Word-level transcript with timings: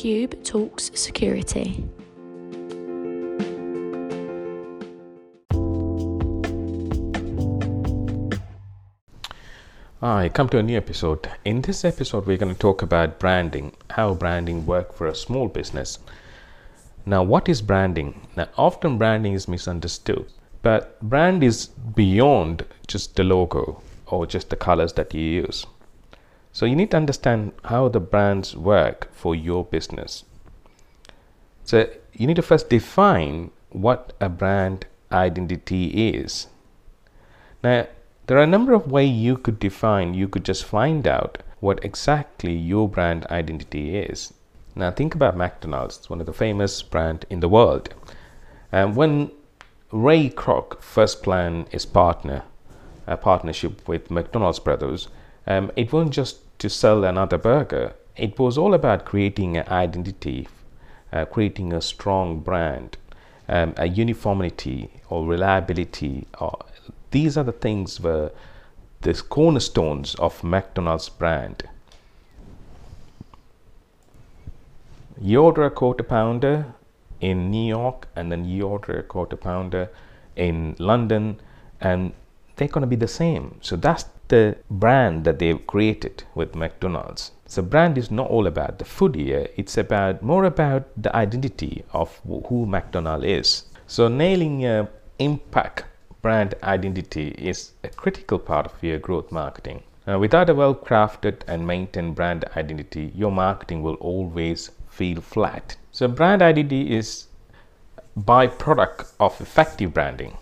Cube 0.00 0.42
Talks 0.44 0.90
Security. 0.94 1.84
Hi, 10.00 10.30
come 10.30 10.48
to 10.48 10.56
a 10.56 10.62
new 10.62 10.78
episode. 10.78 11.28
In 11.44 11.60
this 11.60 11.84
episode, 11.84 12.26
we're 12.26 12.38
going 12.38 12.54
to 12.54 12.58
talk 12.58 12.80
about 12.80 13.18
branding, 13.18 13.76
how 13.90 14.14
branding 14.14 14.64
work 14.64 14.94
for 14.94 15.06
a 15.06 15.14
small 15.14 15.48
business. 15.48 15.98
Now, 17.04 17.22
what 17.22 17.46
is 17.50 17.60
branding? 17.60 18.26
Now, 18.38 18.48
often 18.56 18.96
branding 18.96 19.34
is 19.34 19.48
misunderstood, 19.48 20.32
but 20.62 20.98
brand 21.02 21.44
is 21.44 21.66
beyond 21.66 22.64
just 22.86 23.16
the 23.16 23.24
logo 23.24 23.82
or 24.06 24.26
just 24.26 24.48
the 24.48 24.56
colors 24.56 24.94
that 24.94 25.12
you 25.12 25.20
use. 25.20 25.66
So, 26.52 26.66
you 26.66 26.76
need 26.76 26.90
to 26.90 26.96
understand 26.96 27.52
how 27.64 27.88
the 27.88 28.00
brands 28.00 28.56
work 28.56 29.08
for 29.12 29.34
your 29.34 29.64
business. 29.64 30.24
So, 31.64 31.88
you 32.12 32.26
need 32.26 32.36
to 32.36 32.42
first 32.42 32.68
define 32.68 33.50
what 33.70 34.12
a 34.20 34.28
brand 34.28 34.86
identity 35.12 36.08
is. 36.08 36.48
Now, 37.62 37.86
there 38.26 38.38
are 38.38 38.44
a 38.44 38.46
number 38.46 38.72
of 38.72 38.90
ways 38.90 39.10
you 39.10 39.36
could 39.36 39.58
define, 39.58 40.14
you 40.14 40.28
could 40.28 40.44
just 40.44 40.64
find 40.64 41.06
out 41.06 41.38
what 41.60 41.84
exactly 41.84 42.52
your 42.52 42.88
brand 42.88 43.26
identity 43.26 43.96
is. 43.96 44.32
Now 44.74 44.90
think 44.90 45.14
about 45.14 45.36
McDonald's, 45.36 45.98
it's 45.98 46.10
one 46.10 46.20
of 46.20 46.26
the 46.26 46.32
famous 46.32 46.80
brand 46.80 47.26
in 47.28 47.40
the 47.40 47.48
world. 47.48 47.92
And 48.70 48.94
when 48.94 49.32
Ray 49.90 50.30
Kroc 50.30 50.80
first 50.80 51.22
planned 51.22 51.68
his 51.70 51.84
partner, 51.84 52.44
a 53.06 53.16
partnership 53.16 53.86
with 53.88 54.10
McDonald's 54.10 54.60
brothers, 54.60 55.08
um, 55.46 55.70
it 55.76 55.92
wasn't 55.92 56.12
just 56.12 56.58
to 56.58 56.68
sell 56.68 57.04
another 57.04 57.38
burger. 57.38 57.94
It 58.16 58.38
was 58.38 58.58
all 58.58 58.74
about 58.74 59.04
creating 59.04 59.56
an 59.56 59.68
identity, 59.68 60.48
uh, 61.12 61.24
creating 61.24 61.72
a 61.72 61.80
strong 61.80 62.40
brand, 62.40 62.96
um, 63.48 63.74
a 63.76 63.88
uniformity 63.88 64.90
or 65.08 65.26
reliability 65.26 66.26
or 66.38 66.58
these 67.10 67.36
are 67.36 67.44
the 67.44 67.52
things 67.52 68.00
were 68.00 68.30
the 69.00 69.14
cornerstones 69.14 70.14
of 70.16 70.44
McDonald's 70.44 71.08
brand. 71.08 71.64
You 75.20 75.42
order 75.42 75.64
a 75.64 75.70
quarter 75.70 76.04
pounder 76.04 76.66
in 77.20 77.50
New 77.50 77.66
York, 77.66 78.08
and 78.16 78.32
then 78.32 78.44
you 78.44 78.66
order 78.66 78.98
a 78.98 79.02
quarter 79.02 79.36
pounder 79.36 79.90
in 80.36 80.76
London, 80.78 81.38
and 81.80 82.12
they're 82.56 82.68
going 82.68 82.82
to 82.82 82.86
be 82.86 82.96
the 82.96 83.08
same. 83.08 83.56
So 83.60 83.76
that's 83.76 84.04
the 84.30 84.56
brand 84.70 85.24
that 85.24 85.38
they've 85.38 85.66
created 85.66 86.24
with 86.34 86.54
McDonald's. 86.54 87.32
So 87.46 87.62
brand 87.62 87.98
is 87.98 88.10
not 88.10 88.30
all 88.30 88.46
about 88.46 88.78
the 88.78 88.84
food 88.84 89.14
here; 89.14 89.46
it's 89.56 89.76
about 89.76 90.22
more 90.22 90.44
about 90.44 90.88
the 90.96 91.14
identity 91.14 91.84
of 91.92 92.20
who 92.48 92.64
McDonald 92.64 93.24
is. 93.24 93.64
So 93.86 94.08
nailing 94.08 94.64
a 94.64 94.88
impact 95.18 95.84
brand 96.22 96.54
identity 96.62 97.28
is 97.38 97.72
a 97.84 97.88
critical 97.88 98.38
part 98.38 98.66
of 98.66 98.82
your 98.82 98.98
growth 98.98 99.30
marketing. 99.32 99.82
Without 100.06 100.50
a 100.50 100.54
well 100.54 100.74
crafted 100.74 101.42
and 101.46 101.66
maintained 101.66 102.14
brand 102.16 102.44
identity, 102.56 103.12
your 103.14 103.30
marketing 103.30 103.82
will 103.82 103.94
always 103.94 104.70
feel 104.88 105.20
flat. 105.20 105.76
So, 105.92 106.08
brand 106.08 106.42
identity 106.42 106.96
is 106.96 107.26
byproduct 108.18 109.12
of 109.20 109.40
effective 109.40 109.94
branding. 109.94 110.36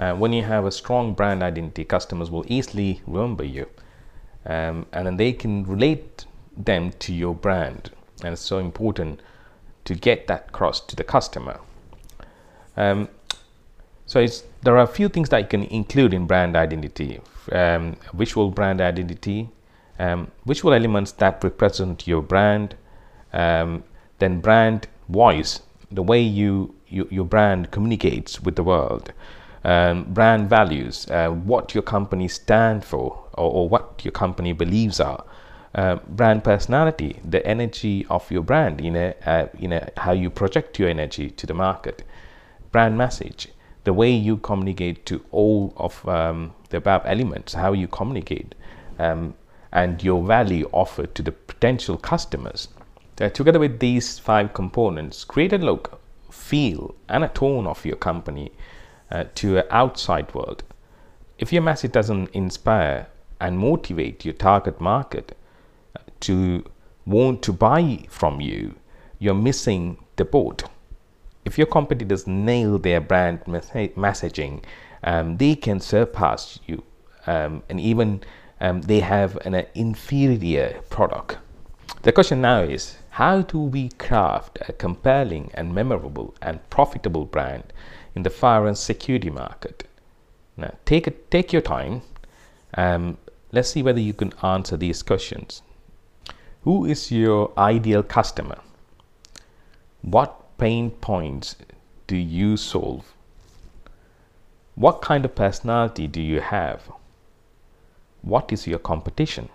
Uh, 0.00 0.14
when 0.14 0.32
you 0.32 0.42
have 0.42 0.64
a 0.64 0.70
strong 0.72 1.12
brand 1.12 1.42
identity, 1.42 1.84
customers 1.84 2.30
will 2.30 2.44
easily 2.48 3.02
remember 3.06 3.44
you, 3.44 3.66
um, 4.46 4.86
and 4.94 5.06
then 5.06 5.18
they 5.18 5.30
can 5.30 5.62
relate 5.64 6.24
them 6.56 6.90
to 6.98 7.12
your 7.12 7.34
brand. 7.34 7.90
And 8.24 8.32
it's 8.32 8.40
so 8.40 8.58
important 8.58 9.20
to 9.84 9.94
get 9.94 10.26
that 10.26 10.48
across 10.48 10.80
to 10.80 10.96
the 10.96 11.04
customer. 11.04 11.60
Um, 12.78 13.08
so 14.06 14.26
there 14.62 14.78
are 14.78 14.84
a 14.84 14.86
few 14.86 15.10
things 15.10 15.28
that 15.28 15.42
you 15.42 15.46
can 15.46 15.64
include 15.64 16.14
in 16.14 16.26
brand 16.26 16.56
identity. 16.56 17.20
Um, 17.52 17.96
visual 18.14 18.50
brand 18.50 18.80
identity, 18.80 19.50
um, 19.98 20.30
visual 20.46 20.72
elements 20.72 21.12
that 21.12 21.44
represent 21.44 22.06
your 22.06 22.22
brand, 22.22 22.74
um, 23.34 23.84
then 24.18 24.40
brand 24.40 24.88
voice, 25.10 25.60
the 25.90 26.02
way 26.02 26.22
you, 26.22 26.74
you, 26.88 27.06
your 27.10 27.26
brand 27.26 27.70
communicates 27.70 28.40
with 28.40 28.56
the 28.56 28.64
world, 28.64 29.12
um, 29.64 30.04
brand 30.04 30.48
values, 30.48 31.06
uh, 31.10 31.28
what 31.28 31.74
your 31.74 31.82
company 31.82 32.28
stands 32.28 32.86
for 32.86 33.24
or, 33.34 33.50
or, 33.52 33.68
what 33.68 34.00
your 34.04 34.12
company 34.12 34.52
believes 34.52 35.00
are. 35.00 35.24
Uh, 35.74 35.96
brand 36.08 36.42
personality, 36.42 37.20
the 37.24 37.46
energy 37.46 38.06
of 38.10 38.28
your 38.30 38.42
brand, 38.42 38.80
you 38.80 38.90
know, 38.90 39.12
uh, 39.26 39.46
you 39.58 39.68
know 39.68 39.86
how 39.98 40.12
you 40.12 40.28
project 40.28 40.78
your 40.78 40.88
energy 40.88 41.30
to 41.30 41.46
the 41.46 41.54
market. 41.54 42.02
Brand 42.72 42.96
message, 42.98 43.48
the 43.84 43.92
way 43.92 44.10
you 44.10 44.36
communicate 44.38 45.06
to 45.06 45.24
all 45.30 45.72
of 45.76 46.06
um, 46.08 46.54
the 46.70 46.78
above 46.78 47.02
elements, 47.04 47.54
how 47.54 47.72
you 47.72 47.86
communicate, 47.86 48.54
um, 48.98 49.34
and 49.72 50.02
your 50.02 50.24
value 50.24 50.68
offered 50.72 51.14
to 51.14 51.22
the 51.22 51.32
potential 51.32 51.96
customers. 51.96 52.68
Uh, 53.20 53.28
together 53.28 53.58
with 53.58 53.78
these 53.78 54.18
five 54.18 54.52
components, 54.54 55.22
create 55.24 55.52
a 55.52 55.58
look, 55.58 56.00
feel, 56.32 56.94
and 57.08 57.22
a 57.22 57.28
tone 57.28 57.66
of 57.66 57.84
your 57.84 57.96
company 57.96 58.50
uh, 59.10 59.24
to 59.36 59.58
an 59.58 59.64
outside 59.70 60.32
world. 60.34 60.62
If 61.38 61.52
your 61.52 61.62
message 61.62 61.92
doesn't 61.92 62.30
inspire 62.30 63.08
and 63.40 63.58
motivate 63.58 64.24
your 64.24 64.34
target 64.34 64.80
market 64.80 65.36
uh, 65.96 66.00
to 66.20 66.64
want 67.06 67.42
to 67.42 67.52
buy 67.52 68.04
from 68.08 68.40
you, 68.40 68.74
you're 69.18 69.34
missing 69.34 69.98
the 70.16 70.24
boat 70.24 70.64
if 71.44 71.56
your 71.56 71.66
competitors 71.66 72.26
nail 72.26 72.78
their 72.78 73.00
brand 73.00 73.40
messaging, 73.44 74.62
um, 75.02 75.36
they 75.38 75.54
can 75.54 75.80
surpass 75.80 76.60
you, 76.66 76.82
um, 77.26 77.62
and 77.68 77.80
even 77.80 78.22
um, 78.60 78.82
they 78.82 79.00
have 79.00 79.36
an 79.46 79.54
uh, 79.54 79.64
inferior 79.74 80.80
product. 80.90 81.38
The 82.02 82.12
question 82.12 82.40
now 82.40 82.60
is 82.60 82.98
how 83.10 83.42
do 83.42 83.58
we 83.58 83.88
craft 83.90 84.58
a 84.68 84.72
compelling 84.72 85.50
and 85.54 85.74
memorable 85.74 86.34
and 86.42 86.58
profitable 86.70 87.24
brand 87.24 87.72
in 88.14 88.22
the 88.22 88.30
fire 88.30 88.66
and 88.66 88.76
security 88.76 89.30
market? 89.30 89.84
Now, 90.56 90.74
take, 90.84 91.06
a, 91.06 91.10
take 91.10 91.52
your 91.52 91.62
time. 91.62 92.02
Um, 92.74 93.18
let's 93.52 93.70
see 93.70 93.82
whether 93.82 94.00
you 94.00 94.12
can 94.12 94.32
answer 94.42 94.76
these 94.76 95.02
questions. 95.02 95.62
Who 96.62 96.84
is 96.84 97.10
your 97.10 97.52
ideal 97.56 98.02
customer? 98.02 98.58
What 100.02 100.58
pain 100.58 100.90
points 100.90 101.56
do 102.06 102.16
you 102.16 102.56
solve? 102.56 103.14
What 104.74 105.02
kind 105.02 105.24
of 105.24 105.34
personality 105.34 106.06
do 106.06 106.20
you 106.20 106.40
have? 106.40 106.90
What 108.22 108.52
is 108.52 108.66
your 108.66 108.78
competition? 108.78 109.48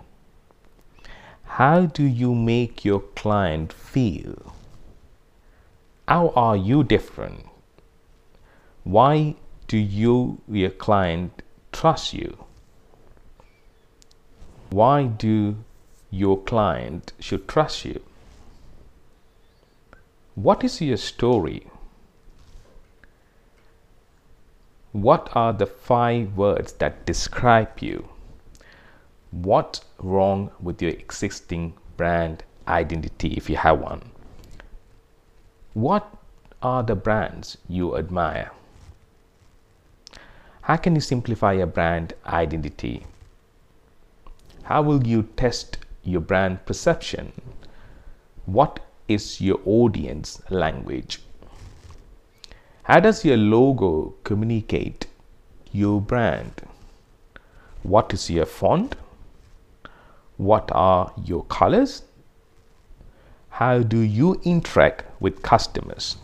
How 1.44 1.86
do 1.86 2.04
you 2.04 2.34
make 2.34 2.84
your 2.84 3.00
client 3.00 3.72
feel? 3.72 4.54
How 6.08 6.30
are 6.36 6.58
you 6.58 6.84
different? 6.84 7.46
Why 8.86 9.34
do 9.68 9.78
you, 9.78 10.42
your 10.48 10.70
client, 10.70 11.42
trust 11.72 12.14
you? 12.14 12.38
Why 14.70 15.06
do 15.06 15.56
your 16.12 16.38
client 16.38 17.12
should 17.20 17.48
trust 17.48 17.84
you? 17.84 18.00
What 20.36 20.64
is 20.64 20.82
your 20.82 20.98
story? 20.98 21.66
What 24.92 25.32
are 25.34 25.52
the 25.52 25.66
five 25.66 26.38
words 26.38 26.74
that 26.74 27.08
describe 27.08 27.80
you? 27.80 28.08
What's 29.32 29.82
wrong 29.98 30.52
with 30.60 30.80
your 30.80 30.92
existing 30.92 31.74
brand 31.98 32.44
identity 32.68 33.30
if 33.30 33.50
you 33.50 33.58
have 33.58 33.80
one? 33.80 34.04
What 35.74 36.08
are 36.62 36.84
the 36.84 36.96
brands 36.96 37.58
you 37.68 37.98
admire? 37.98 38.52
How 40.66 40.78
can 40.78 40.96
you 40.96 41.02
simplify 41.02 41.54
your 41.54 41.68
brand 41.68 42.14
identity? 42.26 43.06
How 44.64 44.82
will 44.82 45.06
you 45.06 45.30
test 45.38 45.78
your 46.04 46.22
brand 46.22 46.66
perception? 46.66 47.34
What 48.48 48.80
is 49.08 49.40
your 49.40 49.60
audience 49.64 50.42
language? 50.50 51.22
How 52.82 53.00
does 53.00 53.24
your 53.24 53.38
logo 53.38 54.16
communicate 54.24 55.06
your 55.72 56.02
brand? 56.02 56.64
What 57.84 58.12
is 58.12 58.32
your 58.32 58.48
font? 58.48 58.96
What 60.38 60.72
are 60.74 61.14
your 61.24 61.44
colors? 61.44 62.02
How 63.50 63.84
do 63.84 64.00
you 64.00 64.42
interact 64.44 65.04
with 65.22 65.44
customers? 65.44 66.18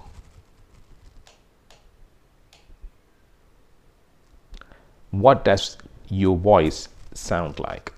What 5.11 5.45
does 5.45 5.77
your 6.09 6.37
voice 6.37 6.87
sound 7.13 7.59
like? 7.59 7.93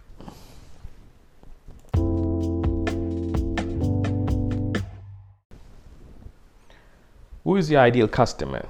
who 7.44 7.58
is 7.58 7.70
your 7.70 7.82
ideal 7.82 8.08
customer? 8.08 8.66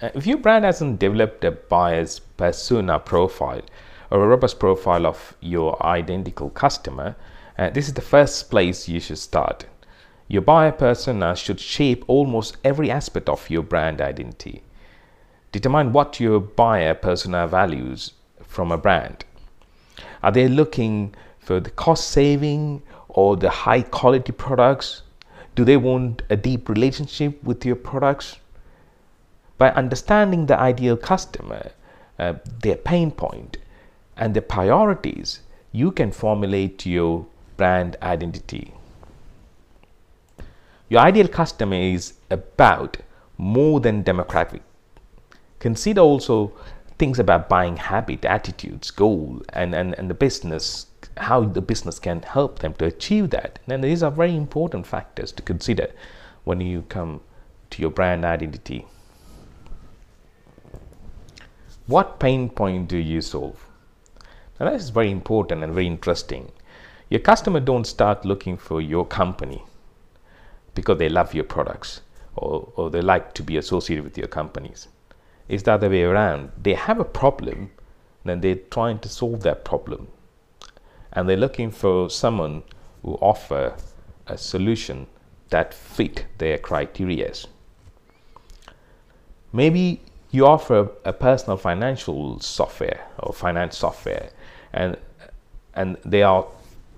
Uh, 0.00 0.10
if 0.14 0.26
your 0.26 0.36
brand 0.38 0.64
hasn't 0.64 1.00
developed 1.00 1.42
a 1.44 1.50
buyer's 1.50 2.20
persona 2.20 2.98
profile 2.98 3.62
or 4.10 4.22
a 4.22 4.28
robust 4.28 4.60
profile 4.60 5.06
of 5.06 5.36
your 5.40 5.84
identical 5.84 6.50
customer, 6.50 7.16
uh, 7.58 7.70
this 7.70 7.88
is 7.88 7.94
the 7.94 8.00
first 8.00 8.50
place 8.50 8.88
you 8.88 9.00
should 9.00 9.18
start. 9.18 9.66
Your 10.28 10.42
buyer 10.42 10.72
persona 10.72 11.34
should 11.34 11.58
shape 11.58 12.04
almost 12.06 12.56
every 12.62 12.90
aspect 12.90 13.28
of 13.28 13.50
your 13.50 13.62
brand 13.62 14.00
identity. 14.00 14.62
Determine 15.52 15.92
what 15.92 16.20
your 16.20 16.38
buyer 16.40 16.94
persona 16.94 17.48
values 17.48 18.12
from 18.42 18.70
a 18.70 18.78
brand. 18.78 19.24
Are 20.22 20.30
they 20.30 20.46
looking 20.46 21.14
for 21.38 21.58
the 21.58 21.70
cost 21.70 22.08
saving 22.08 22.82
or 23.08 23.36
the 23.36 23.50
high 23.50 23.82
quality 23.82 24.32
products? 24.32 25.02
Do 25.56 25.64
they 25.64 25.76
want 25.76 26.22
a 26.30 26.36
deep 26.36 26.68
relationship 26.68 27.42
with 27.42 27.64
your 27.66 27.76
products? 27.76 28.36
By 29.58 29.70
understanding 29.70 30.46
the 30.46 30.58
ideal 30.58 30.96
customer, 30.96 31.72
uh, 32.18 32.34
their 32.62 32.76
pain 32.76 33.10
point, 33.10 33.56
and 34.16 34.34
their 34.34 34.42
priorities, 34.42 35.40
you 35.72 35.90
can 35.90 36.12
formulate 36.12 36.86
your 36.86 37.26
brand 37.56 37.96
identity. 38.02 38.72
Your 40.88 41.00
ideal 41.00 41.28
customer 41.28 41.76
is 41.76 42.14
about 42.30 42.98
more 43.36 43.80
than 43.80 44.04
demographic. 44.04 44.60
Consider 45.60 46.00
also 46.00 46.52
things 46.98 47.18
about 47.18 47.48
buying 47.48 47.76
habit, 47.76 48.24
attitudes, 48.24 48.90
goal, 48.90 49.42
and, 49.52 49.74
and, 49.74 49.94
and 49.98 50.08
the 50.08 50.14
business, 50.14 50.86
how 51.18 51.44
the 51.44 51.60
business 51.60 51.98
can 51.98 52.22
help 52.22 52.58
them 52.60 52.72
to 52.74 52.86
achieve 52.86 53.28
that. 53.30 53.58
And 53.68 53.84
these 53.84 54.02
are 54.02 54.10
very 54.10 54.34
important 54.34 54.86
factors 54.86 55.32
to 55.32 55.42
consider 55.42 55.90
when 56.44 56.62
you 56.62 56.82
come 56.88 57.20
to 57.70 57.82
your 57.82 57.90
brand 57.90 58.24
identity. 58.24 58.86
What 61.86 62.20
pain 62.20 62.48
point 62.48 62.88
do 62.88 62.96
you 62.96 63.20
solve? 63.20 63.66
Now 64.58 64.70
that 64.70 64.74
is 64.74 64.88
very 64.88 65.10
important 65.10 65.62
and 65.62 65.74
very 65.74 65.86
interesting. 65.86 66.52
Your 67.10 67.20
customer 67.20 67.60
don't 67.60 67.86
start 67.86 68.24
looking 68.24 68.56
for 68.56 68.80
your 68.80 69.04
company 69.06 69.62
because 70.74 70.98
they 70.98 71.10
love 71.10 71.34
your 71.34 71.44
products 71.44 72.00
or, 72.36 72.72
or 72.76 72.88
they 72.88 73.02
like 73.02 73.34
to 73.34 73.42
be 73.42 73.58
associated 73.58 74.04
with 74.04 74.16
your 74.16 74.28
companies 74.28 74.88
is 75.50 75.64
the 75.64 75.72
other 75.72 75.90
way 75.90 76.04
around. 76.04 76.52
They 76.62 76.74
have 76.74 77.00
a 77.00 77.04
problem, 77.04 77.70
then 78.24 78.40
they're 78.40 78.54
trying 78.70 79.00
to 79.00 79.08
solve 79.08 79.42
that 79.42 79.64
problem. 79.64 80.08
And 81.12 81.28
they're 81.28 81.36
looking 81.36 81.70
for 81.72 82.08
someone 82.08 82.62
who 83.02 83.14
offer 83.14 83.76
a 84.26 84.38
solution 84.38 85.08
that 85.48 85.74
fit 85.74 86.26
their 86.38 86.56
criteria. 86.56 87.32
Maybe 89.52 90.00
you 90.30 90.46
offer 90.46 90.90
a 91.04 91.12
personal 91.12 91.56
financial 91.56 92.38
software 92.38 93.08
or 93.18 93.32
finance 93.32 93.76
software 93.76 94.30
and 94.72 94.96
and 95.74 95.96
they 96.04 96.22
are 96.22 96.46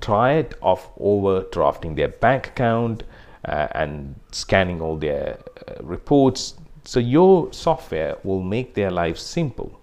tired 0.01 0.55
of 0.63 0.95
overdrafting 0.97 1.97
their 1.97 2.09
bank 2.09 2.49
account 2.49 3.05
uh, 3.45 3.69
and 3.73 4.15
scanning 4.33 4.81
all 4.81 4.97
their 4.97 5.39
uh, 5.69 5.83
reports 5.83 6.55
so 6.85 7.01
your 7.01 7.53
software 7.53 8.17
will 8.25 8.43
make 8.43 8.75
their 8.75 8.91
life 8.91 9.19
simple. 9.19 9.81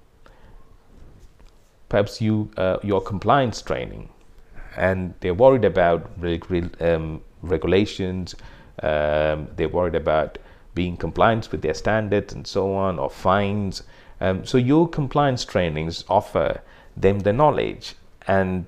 Perhaps 1.88 2.22
you 2.22 2.52
uh, 2.58 2.78
your 2.84 3.02
compliance 3.02 3.62
training, 3.62 4.10
and 4.78 5.14
they're 5.22 5.34
worried 5.34 5.66
about 5.66 6.10
um, 6.82 7.22
regulations. 7.42 8.36
Um, 8.84 9.48
they're 9.56 9.70
worried 9.70 9.96
about 9.96 10.38
being 10.76 10.98
compliant 10.98 11.52
with 11.52 11.62
their 11.62 11.74
standards 11.74 12.34
and 12.34 12.46
so 12.46 12.74
on, 12.76 13.00
or 13.00 13.10
fines. 13.10 13.84
Um, 14.22 14.46
so 14.46 14.58
your 14.58 14.88
compliance 14.88 15.46
trainings 15.46 16.06
offer 16.10 16.62
them 16.96 17.20
the 17.20 17.34
knowledge 17.34 17.96
and 18.28 18.66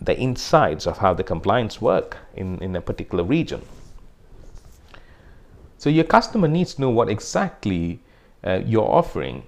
the 0.00 0.18
insights 0.18 0.86
of 0.86 0.98
how 0.98 1.14
the 1.14 1.24
compliance 1.24 1.80
work 1.80 2.16
in, 2.34 2.58
in 2.62 2.74
a 2.76 2.80
particular 2.80 3.24
region. 3.24 3.62
So 5.84 5.90
your 5.90 6.04
customer 6.04 6.48
needs 6.48 6.72
to 6.72 6.80
know 6.80 6.88
what 6.88 7.10
exactly 7.10 8.00
uh, 8.42 8.62
you're 8.64 8.90
offering. 8.90 9.42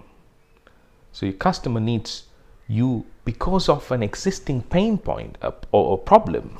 So 1.10 1.24
your 1.24 1.32
customer 1.32 1.80
needs 1.80 2.24
you 2.68 3.06
because 3.24 3.70
of 3.70 3.90
an 3.90 4.02
existing 4.02 4.64
pain 4.64 4.98
point 4.98 5.38
or, 5.40 5.54
or 5.72 5.96
problem. 5.96 6.58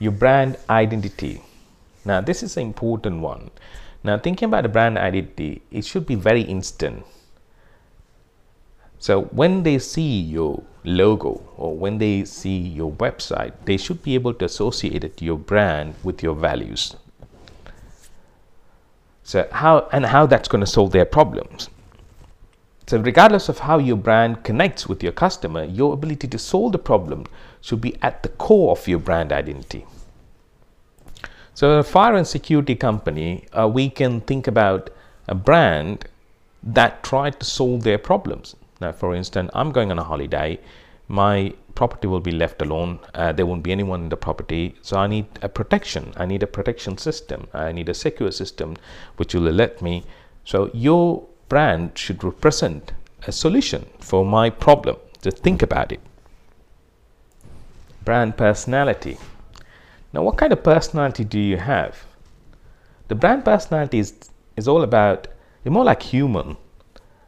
Your 0.00 0.10
brand 0.10 0.56
identity. 0.68 1.40
Now 2.04 2.20
this 2.20 2.42
is 2.42 2.56
an 2.56 2.64
important 2.64 3.20
one. 3.20 3.52
Now 4.02 4.18
thinking 4.18 4.46
about 4.46 4.64
the 4.64 4.70
brand 4.70 4.98
identity, 4.98 5.62
it 5.70 5.84
should 5.84 6.04
be 6.04 6.16
very 6.16 6.42
instant. 6.42 7.06
So 8.98 9.22
when 9.26 9.62
they 9.62 9.78
see 9.78 10.20
your 10.20 10.64
logo 10.84 11.42
or 11.56 11.76
when 11.76 11.98
they 11.98 12.24
see 12.24 12.56
your 12.56 12.92
website, 12.92 13.52
they 13.64 13.76
should 13.76 14.02
be 14.02 14.14
able 14.14 14.34
to 14.34 14.44
associate 14.44 15.04
it 15.04 15.16
to 15.18 15.24
your 15.24 15.38
brand 15.38 15.94
with 16.02 16.22
your 16.22 16.34
values. 16.34 16.96
So 19.22 19.48
how 19.52 19.88
and 19.92 20.06
how 20.06 20.26
that's 20.26 20.48
going 20.48 20.60
to 20.60 20.66
solve 20.66 20.92
their 20.92 21.04
problems. 21.04 21.68
So 22.86 22.98
regardless 22.98 23.48
of 23.48 23.60
how 23.60 23.78
your 23.78 23.96
brand 23.96 24.42
connects 24.42 24.88
with 24.88 25.02
your 25.02 25.12
customer, 25.12 25.62
your 25.62 25.92
ability 25.92 26.26
to 26.26 26.38
solve 26.38 26.72
the 26.72 26.78
problem 26.78 27.26
should 27.60 27.80
be 27.80 27.96
at 28.02 28.24
the 28.24 28.30
core 28.30 28.72
of 28.72 28.88
your 28.88 28.98
brand 28.98 29.32
identity. 29.32 29.86
So 31.54 31.78
a 31.78 31.84
fire 31.84 32.16
and 32.16 32.26
security 32.26 32.74
company, 32.74 33.44
uh, 33.52 33.68
we 33.68 33.90
can 33.90 34.22
think 34.22 34.48
about 34.48 34.90
a 35.28 35.34
brand 35.34 36.06
that 36.62 37.04
tried 37.04 37.38
to 37.38 37.46
solve 37.46 37.84
their 37.84 37.98
problems. 37.98 38.56
Now, 38.80 38.92
for 38.92 39.14
instance, 39.14 39.50
I'm 39.54 39.72
going 39.72 39.90
on 39.90 39.98
a 39.98 40.04
holiday. 40.04 40.58
My 41.06 41.52
property 41.74 42.06
will 42.06 42.20
be 42.20 42.30
left 42.30 42.62
alone. 42.62 42.98
Uh, 43.14 43.32
there 43.32 43.44
won't 43.44 43.62
be 43.62 43.72
anyone 43.72 44.02
in 44.02 44.08
the 44.08 44.16
property. 44.16 44.76
So 44.80 44.96
I 44.96 45.06
need 45.06 45.26
a 45.42 45.48
protection. 45.48 46.12
I 46.16 46.24
need 46.24 46.42
a 46.42 46.46
protection 46.46 46.96
system. 46.96 47.48
I 47.52 47.72
need 47.72 47.88
a 47.88 47.94
secure 47.94 48.30
system 48.30 48.76
which 49.16 49.34
will 49.34 49.42
let 49.42 49.82
me. 49.82 50.04
So 50.44 50.70
your 50.72 51.26
brand 51.48 51.98
should 51.98 52.24
represent 52.24 52.92
a 53.26 53.32
solution 53.32 53.86
for 53.98 54.24
my 54.24 54.48
problem. 54.50 54.96
Just 55.20 55.38
think 55.38 55.62
about 55.62 55.92
it. 55.92 56.00
Brand 58.04 58.36
personality. 58.36 59.18
Now, 60.12 60.22
what 60.22 60.38
kind 60.38 60.52
of 60.52 60.62
personality 60.62 61.24
do 61.24 61.38
you 61.38 61.58
have? 61.58 62.04
The 63.08 63.14
brand 63.14 63.44
personality 63.44 63.98
is, 63.98 64.30
is 64.56 64.66
all 64.66 64.82
about, 64.82 65.28
you're 65.64 65.72
more 65.72 65.84
like 65.84 66.02
human 66.02 66.56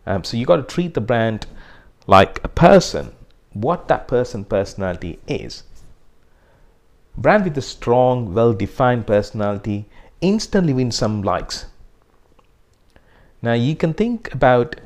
um, 0.06 0.24
so 0.24 0.36
you 0.36 0.46
got 0.46 0.56
to 0.56 0.74
treat 0.74 0.94
the 0.94 1.00
brand 1.00 1.46
like 2.06 2.40
a 2.44 2.48
person, 2.48 3.14
what 3.52 3.88
that 3.88 4.08
person 4.08 4.44
personality 4.44 5.18
is. 5.26 5.62
Brand 7.16 7.44
with 7.44 7.58
a 7.58 7.62
strong, 7.62 8.34
well 8.34 8.52
defined 8.52 9.06
personality 9.06 9.86
instantly 10.20 10.72
wins 10.72 10.96
some 10.96 11.22
likes. 11.22 11.66
Now 13.42 13.52
you 13.52 13.76
can 13.76 13.92
think 13.92 14.32
about 14.32 14.76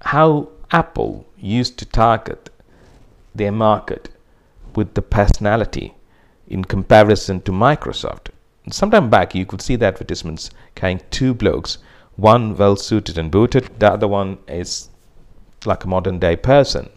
how 0.00 0.48
Apple 0.70 1.26
used 1.36 1.78
to 1.78 1.84
target 1.84 2.50
their 3.34 3.52
market 3.52 4.08
with 4.74 4.94
the 4.94 5.02
personality 5.02 5.94
in 6.46 6.64
comparison 6.64 7.40
to 7.42 7.52
Microsoft. 7.52 8.28
Sometime 8.70 9.08
back, 9.08 9.34
you 9.34 9.46
could 9.46 9.62
see 9.62 9.76
the 9.76 9.86
advertisements 9.86 10.50
carrying 10.74 11.00
two 11.10 11.32
blokes 11.32 11.78
one 12.18 12.56
well 12.56 12.74
suited 12.74 13.16
and 13.16 13.30
booted, 13.30 13.70
the 13.78 13.92
other 13.92 14.08
one 14.08 14.38
is 14.48 14.90
like 15.64 15.84
a 15.84 15.88
modern 15.88 16.18
day 16.18 16.34
person. 16.34 16.90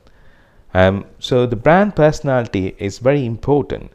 Um, 0.73 1.05
so 1.19 1.45
the 1.45 1.55
brand 1.55 1.95
personality 1.95 2.75
is 2.79 2.97
very 2.97 3.23
important 3.25 3.91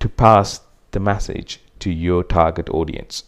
to 0.00 0.08
pass 0.08 0.60
the 0.90 1.00
message 1.00 1.60
to 1.78 1.90
your 1.90 2.22
target 2.22 2.68
audience. 2.68 3.24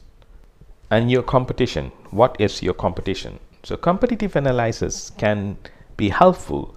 And 0.91 1.11
your 1.11 1.23
competition. 1.23 1.91
What 2.11 2.37
is 2.39 2.63
your 2.63 2.75
competition? 2.75 3.41
So 3.63 3.77
competitive 3.79 4.37
analysis 4.37 5.11
can 5.17 5.57
be 5.97 6.11
helpful 6.11 6.77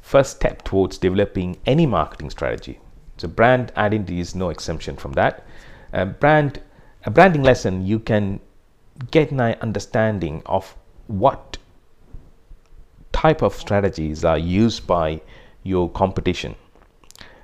first 0.00 0.36
step 0.36 0.62
towards 0.62 0.98
developing 0.98 1.58
any 1.66 1.84
marketing 1.84 2.30
strategy. 2.30 2.78
So 3.16 3.26
brand 3.26 3.72
identity 3.76 4.20
is 4.20 4.36
no 4.36 4.50
exemption 4.50 4.96
from 4.96 5.12
that. 5.14 5.44
Uh, 5.92 6.04
brand 6.04 6.60
a 7.06 7.10
branding 7.10 7.42
lesson 7.42 7.84
you 7.84 7.98
can 7.98 8.40
get 9.10 9.30
an 9.30 9.40
understanding 9.40 10.42
of 10.46 10.76
what 11.06 11.58
type 13.12 13.42
of 13.42 13.54
strategies 13.54 14.24
are 14.24 14.38
used 14.38 14.86
by 14.86 15.20
your 15.62 15.88
competition. 15.90 16.54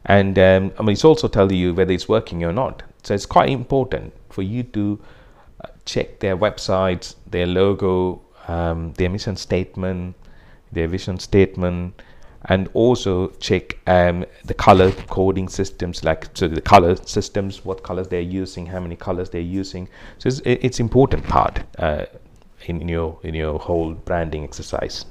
And 0.04 0.38
um, 0.38 0.72
I 0.78 0.82
mean 0.82 0.92
it's 0.92 1.04
also 1.04 1.28
telling 1.28 1.56
you 1.56 1.74
whether 1.74 1.92
it's 1.92 2.08
working 2.08 2.44
or 2.44 2.52
not. 2.52 2.82
So 3.02 3.14
it's 3.14 3.26
quite 3.26 3.50
important 3.50 4.12
for 4.28 4.42
you 4.42 4.62
to 4.62 5.00
uh, 5.64 5.68
check 5.84 6.20
their 6.20 6.36
websites 6.36 7.14
their 7.26 7.46
logo 7.46 8.20
um, 8.48 8.92
their 8.94 9.08
mission 9.08 9.36
statement 9.36 10.16
their 10.72 10.88
vision 10.88 11.18
statement 11.18 12.02
and 12.46 12.68
also 12.72 13.28
check 13.40 13.78
um, 13.86 14.24
the 14.44 14.54
color 14.54 14.92
coding 15.08 15.48
systems 15.48 16.02
like 16.02 16.28
so 16.34 16.48
the 16.48 16.60
color 16.60 16.96
systems 16.96 17.64
what 17.64 17.82
colors 17.82 18.08
they're 18.08 18.20
using 18.20 18.66
how 18.66 18.80
many 18.80 18.96
colors 18.96 19.30
they're 19.30 19.40
using. 19.40 19.88
So 20.18 20.28
it's, 20.28 20.40
it's 20.44 20.80
important 20.80 21.24
part 21.24 21.60
uh, 21.78 22.06
in, 22.66 22.88
your 22.88 23.18
in 23.22 23.34
your 23.34 23.58
whole 23.58 23.94
branding 23.94 24.44
exercise. 24.44 25.04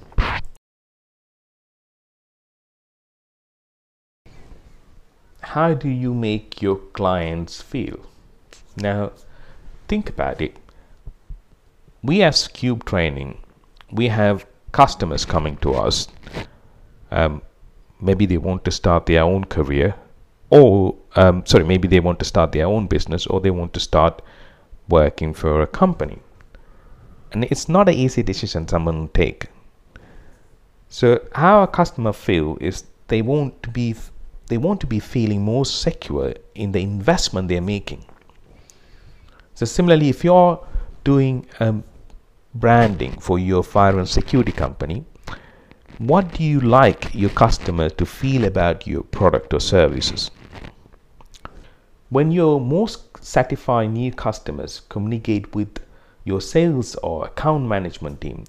How 5.41 5.73
do 5.73 5.89
you 5.89 6.13
make 6.13 6.61
your 6.61 6.77
clients 6.93 7.61
feel? 7.61 7.99
Now 8.75 9.11
think 9.87 10.09
about 10.09 10.41
it. 10.41 10.57
We 12.03 12.21
as 12.21 12.47
cube 12.47 12.85
training. 12.85 13.39
We 13.91 14.09
have 14.09 14.45
customers 14.71 15.25
coming 15.25 15.57
to 15.57 15.73
us 15.73 16.07
um, 17.11 17.41
maybe 17.99 18.25
they 18.25 18.37
want 18.37 18.63
to 18.65 18.71
start 18.71 19.05
their 19.05 19.23
own 19.23 19.45
career 19.45 19.95
or 20.49 20.95
um, 21.15 21.45
sorry 21.45 21.63
maybe 21.63 21.87
they 21.87 21.99
want 21.99 22.19
to 22.19 22.25
start 22.25 22.51
their 22.51 22.65
own 22.65 22.87
business 22.87 23.27
or 23.27 23.39
they 23.39 23.51
want 23.51 23.73
to 23.73 23.79
start 23.79 24.21
working 24.87 25.33
for 25.33 25.61
a 25.61 25.67
company. 25.67 26.19
And 27.31 27.45
it's 27.45 27.69
not 27.69 27.87
an 27.87 27.95
easy 27.95 28.23
decision 28.23 28.67
someone 28.67 28.99
will 28.99 29.07
take. 29.09 29.47
So 30.89 31.23
how 31.35 31.61
a 31.61 31.67
customer 31.67 32.13
feel 32.13 32.57
is 32.59 32.85
they 33.07 33.21
want 33.21 33.61
to 33.63 33.69
be 33.69 33.95
they 34.47 34.57
want 34.57 34.81
to 34.81 34.87
be 34.87 34.99
feeling 34.99 35.43
more 35.43 35.63
secure 35.63 36.33
in 36.55 36.71
the 36.71 36.79
investment 36.79 37.49
they're 37.49 37.61
making. 37.61 38.03
So 39.53 39.65
similarly 39.65 40.09
if 40.09 40.23
you're 40.23 40.65
doing 41.03 41.45
um, 41.59 41.83
branding 42.55 43.19
for 43.19 43.37
your 43.37 43.63
fire 43.63 43.99
and 43.99 44.09
security 44.09 44.51
company 44.51 45.05
what 45.99 46.33
do 46.33 46.45
you 46.45 46.61
like 46.61 47.13
your 47.13 47.29
customer 47.31 47.89
to 47.89 48.05
feel 48.05 48.45
about 48.45 48.87
your 48.87 49.03
product 49.03 49.53
or 49.53 49.59
services? 49.59 50.31
When 52.09 52.31
your 52.31 52.61
most 52.61 53.21
satisfied 53.21 53.87
new 53.87 54.13
customers 54.13 54.81
communicate 54.87 55.53
with 55.53 55.81
your 56.23 56.39
sales 56.39 56.95
or 56.95 57.25
account 57.25 57.67
management 57.67 58.21
team, 58.21 58.45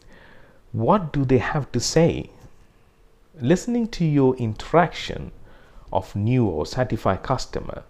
what 0.70 1.12
do 1.12 1.24
they 1.24 1.38
have 1.38 1.72
to 1.72 1.80
say? 1.80 2.30
Listening 3.40 3.88
to 3.88 4.04
your 4.04 4.36
interaction 4.36 5.32
of 5.92 6.14
new 6.14 6.46
or 6.46 6.64
satisfied 6.66 7.24
customer 7.24 7.82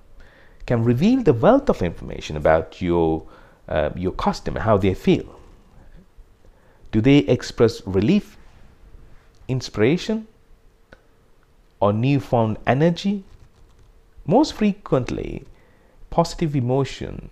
can 0.65 0.85
reveal 0.85 1.23
the 1.23 1.35
wealth 1.35 1.69
of 1.69 1.83
information 1.83 2.35
about 2.35 2.81
your 2.81 3.27
uh, 3.69 3.91
your 3.95 4.13
customer, 4.13 4.61
how 4.61 4.79
they 4.79 4.95
feel. 4.95 5.39
Do 6.93 7.03
they 7.03 7.19
express 7.19 7.87
relief 7.87 8.39
inspiration 9.51 10.27
or 11.81 11.93
newfound 11.93 12.59
energy, 12.67 13.25
most 14.27 14.55
frequently, 14.55 15.45
positive 16.11 16.55
emotion 16.55 17.31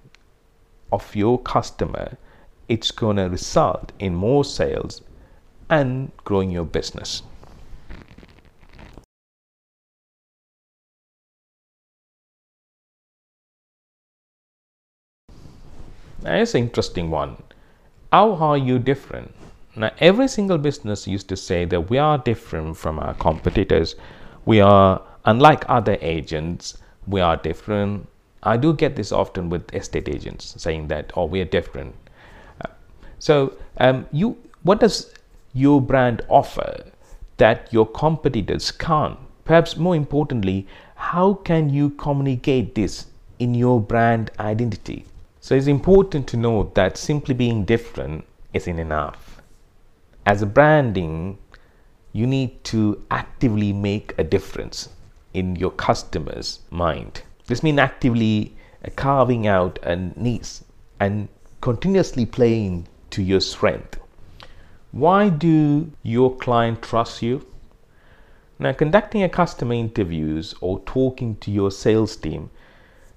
of 0.90 1.14
your 1.14 1.38
customer, 1.38 2.16
it's 2.68 2.90
going 2.90 3.16
to 3.16 3.24
result 3.28 3.92
in 3.98 4.14
more 4.14 4.44
sales 4.44 5.02
and 5.70 6.10
growing 6.24 6.50
your 6.50 6.64
business. 6.64 7.22
That's 16.20 16.54
an 16.54 16.64
interesting 16.64 17.10
one. 17.10 17.42
How 18.12 18.34
are 18.34 18.58
you 18.58 18.78
different? 18.78 19.34
Now, 19.76 19.90
every 19.98 20.28
single 20.28 20.58
business 20.58 21.06
used 21.06 21.28
to 21.28 21.36
say 21.36 21.64
that 21.66 21.90
we 21.90 21.98
are 21.98 22.18
different 22.18 22.76
from 22.76 22.98
our 22.98 23.14
competitors. 23.14 23.96
We 24.44 24.60
are 24.60 25.02
unlike 25.24 25.64
other 25.68 25.98
agents. 26.00 26.78
We 27.06 27.20
are 27.20 27.36
different. 27.36 28.08
I 28.42 28.56
do 28.56 28.72
get 28.72 28.96
this 28.96 29.12
often 29.12 29.50
with 29.50 29.72
estate 29.74 30.08
agents 30.08 30.54
saying 30.56 30.88
that, 30.88 31.12
oh, 31.14 31.26
we 31.26 31.40
are 31.40 31.44
different. 31.44 31.94
Uh, 32.64 32.70
so, 33.18 33.52
um, 33.76 34.06
you, 34.10 34.36
what 34.62 34.80
does 34.80 35.12
your 35.52 35.80
brand 35.80 36.22
offer 36.28 36.84
that 37.36 37.72
your 37.72 37.86
competitors 37.86 38.70
can't? 38.70 39.18
Perhaps 39.44 39.76
more 39.76 39.94
importantly, 39.94 40.66
how 40.94 41.34
can 41.34 41.68
you 41.68 41.90
communicate 41.90 42.74
this 42.74 43.06
in 43.38 43.54
your 43.54 43.80
brand 43.80 44.30
identity? 44.40 45.04
So, 45.40 45.54
it's 45.54 45.66
important 45.66 46.26
to 46.28 46.36
note 46.36 46.74
that 46.74 46.96
simply 46.96 47.34
being 47.34 47.64
different 47.64 48.24
isn't 48.54 48.78
enough 48.78 49.27
as 50.28 50.42
a 50.42 50.46
branding, 50.46 51.38
you 52.12 52.26
need 52.26 52.62
to 52.62 53.02
actively 53.10 53.72
make 53.72 54.12
a 54.18 54.22
difference 54.22 54.90
in 55.32 55.56
your 55.56 55.70
customer's 55.70 56.60
mind. 56.70 57.22
This 57.46 57.62
means 57.62 57.78
actively 57.78 58.54
uh, 58.84 58.90
carving 58.94 59.46
out 59.46 59.78
a 59.82 59.96
niche 59.96 60.58
and 61.00 61.28
continuously 61.62 62.26
playing 62.26 62.88
to 63.08 63.22
your 63.22 63.40
strength. 63.40 63.98
Why 64.92 65.30
do 65.30 65.90
your 66.02 66.36
client 66.36 66.82
trust 66.82 67.22
you? 67.22 67.46
Now, 68.58 68.74
conducting 68.74 69.22
a 69.22 69.30
customer 69.30 69.74
interviews 69.74 70.54
or 70.60 70.80
talking 70.80 71.36
to 71.36 71.50
your 71.50 71.70
sales 71.70 72.16
team 72.16 72.50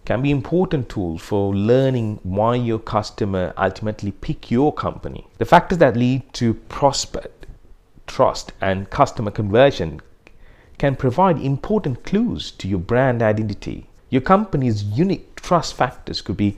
can 0.05 0.21
be 0.21 0.31
important 0.31 0.89
tools 0.89 1.21
for 1.21 1.55
learning 1.55 2.19
why 2.23 2.55
your 2.55 2.79
customer 2.79 3.53
ultimately 3.57 4.11
pick 4.11 4.49
your 4.49 4.73
company. 4.73 5.27
The 5.37 5.45
factors 5.45 5.77
that 5.77 5.95
lead 5.95 6.33
to 6.33 6.55
prospect, 6.55 7.45
trust, 8.07 8.51
and 8.61 8.89
customer 8.89 9.31
conversion 9.31 10.01
can 10.77 10.95
provide 10.95 11.39
important 11.39 12.03
clues 12.03 12.51
to 12.51 12.67
your 12.67 12.79
brand 12.79 13.21
identity. 13.21 13.87
Your 14.09 14.21
company's 14.21 14.83
unique 14.83 15.39
trust 15.39 15.75
factors 15.75 16.21
could 16.21 16.37
be 16.37 16.57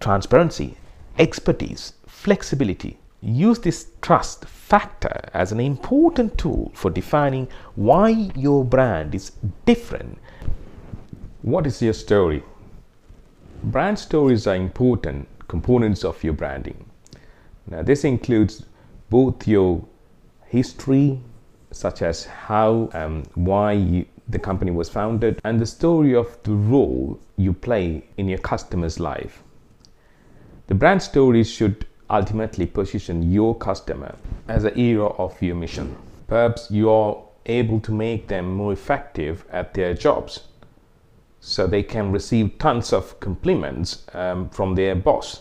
transparency, 0.00 0.76
expertise, 1.18 1.92
flexibility. 2.06 2.98
Use 3.22 3.60
this 3.60 3.88
trust 4.02 4.46
factor 4.46 5.20
as 5.32 5.52
an 5.52 5.60
important 5.60 6.36
tool 6.38 6.72
for 6.74 6.90
defining 6.90 7.46
why 7.76 8.08
your 8.34 8.64
brand 8.64 9.14
is 9.14 9.32
different. 9.66 10.18
What 11.42 11.66
is 11.66 11.80
your 11.80 11.92
story? 11.92 12.42
Brand 13.62 13.98
stories 13.98 14.46
are 14.46 14.56
important 14.56 15.28
components 15.46 16.02
of 16.02 16.24
your 16.24 16.32
branding. 16.32 16.82
Now, 17.66 17.82
this 17.82 18.04
includes 18.04 18.64
both 19.10 19.46
your 19.46 19.84
history, 20.46 21.20
such 21.70 22.00
as 22.00 22.24
how, 22.24 22.88
um, 22.94 23.24
why 23.34 23.72
you, 23.72 24.06
the 24.28 24.38
company 24.38 24.70
was 24.70 24.88
founded, 24.88 25.42
and 25.44 25.60
the 25.60 25.66
story 25.66 26.14
of 26.14 26.42
the 26.42 26.52
role 26.52 27.20
you 27.36 27.52
play 27.52 28.04
in 28.16 28.30
your 28.30 28.38
customer's 28.38 28.98
life. 28.98 29.42
The 30.68 30.74
brand 30.74 31.02
stories 31.02 31.50
should 31.50 31.86
ultimately 32.08 32.64
position 32.64 33.30
your 33.30 33.54
customer 33.54 34.14
as 34.48 34.64
a 34.64 34.70
hero 34.70 35.14
of 35.18 35.40
your 35.42 35.56
mission. 35.56 35.96
Perhaps 36.28 36.70
you 36.70 36.88
are 36.88 37.22
able 37.44 37.80
to 37.80 37.92
make 37.92 38.28
them 38.28 38.54
more 38.54 38.72
effective 38.72 39.44
at 39.50 39.74
their 39.74 39.92
jobs 39.92 40.48
so 41.40 41.66
they 41.66 41.82
can 41.82 42.12
receive 42.12 42.58
tons 42.58 42.92
of 42.92 43.18
compliments 43.18 44.04
um, 44.12 44.48
from 44.50 44.74
their 44.74 44.94
boss. 44.94 45.40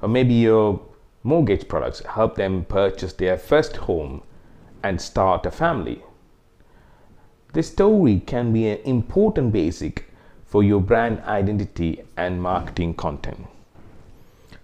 Or 0.00 0.08
maybe 0.08 0.34
your 0.34 0.80
mortgage 1.22 1.68
products 1.68 2.00
help 2.00 2.34
them 2.34 2.64
purchase 2.64 3.12
their 3.12 3.36
first 3.36 3.76
home 3.76 4.22
and 4.82 4.98
start 4.98 5.44
a 5.44 5.50
family. 5.50 6.02
This 7.52 7.70
story 7.70 8.20
can 8.20 8.52
be 8.52 8.68
an 8.68 8.78
important 8.84 9.52
basic 9.52 10.06
for 10.46 10.62
your 10.62 10.80
brand 10.80 11.20
identity 11.20 12.02
and 12.16 12.42
marketing 12.42 12.94
content. 12.94 13.46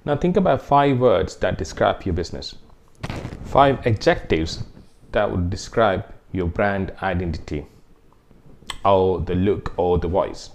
Now 0.07 0.17
think 0.17 0.37
about 0.37 0.63
five 0.63 0.99
words 0.99 1.37
that 1.37 1.59
describe 1.59 2.05
your 2.05 2.15
business. 2.15 2.55
Five 3.45 3.87
adjectives 3.87 4.65
that 5.13 5.31
would 5.31 5.51
describe 5.51 6.07
your 6.33 6.47
brand 6.47 6.93
identity 7.03 7.67
or 8.85 9.21
the 9.21 9.35
look 9.35 9.73
or 9.77 9.99
the 9.99 10.09
voice. 10.09 10.51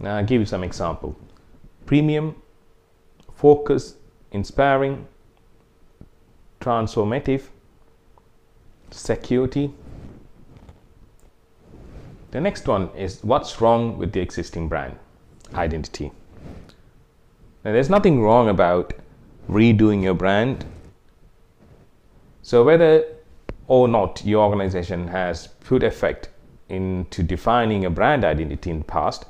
Now 0.00 0.16
I'll 0.16 0.24
give 0.24 0.40
you 0.40 0.46
some 0.46 0.64
example. 0.64 1.16
Premium, 1.86 2.34
focus, 3.34 3.96
inspiring, 4.32 5.06
transformative, 6.60 7.42
security. 8.90 9.72
The 12.30 12.40
next 12.40 12.66
one 12.66 12.90
is 12.96 13.22
what's 13.22 13.60
wrong 13.60 13.98
with 13.98 14.12
the 14.12 14.20
existing 14.20 14.68
brand 14.68 14.98
identity. 15.54 16.10
Now 17.64 17.72
there's 17.72 17.90
nothing 17.90 18.20
wrong 18.20 18.48
about 18.48 18.92
redoing 19.48 20.02
your 20.02 20.14
brand. 20.14 20.64
So 22.42 22.64
whether 22.64 23.04
or 23.66 23.88
not 23.88 24.24
your 24.24 24.44
organization 24.44 25.08
has 25.08 25.46
put 25.46 25.82
effect 25.82 26.28
into 26.68 27.22
defining 27.22 27.84
a 27.84 27.90
brand 27.90 28.24
identity 28.24 28.70
in 28.70 28.78
the 28.78 28.84
past, 28.84 29.26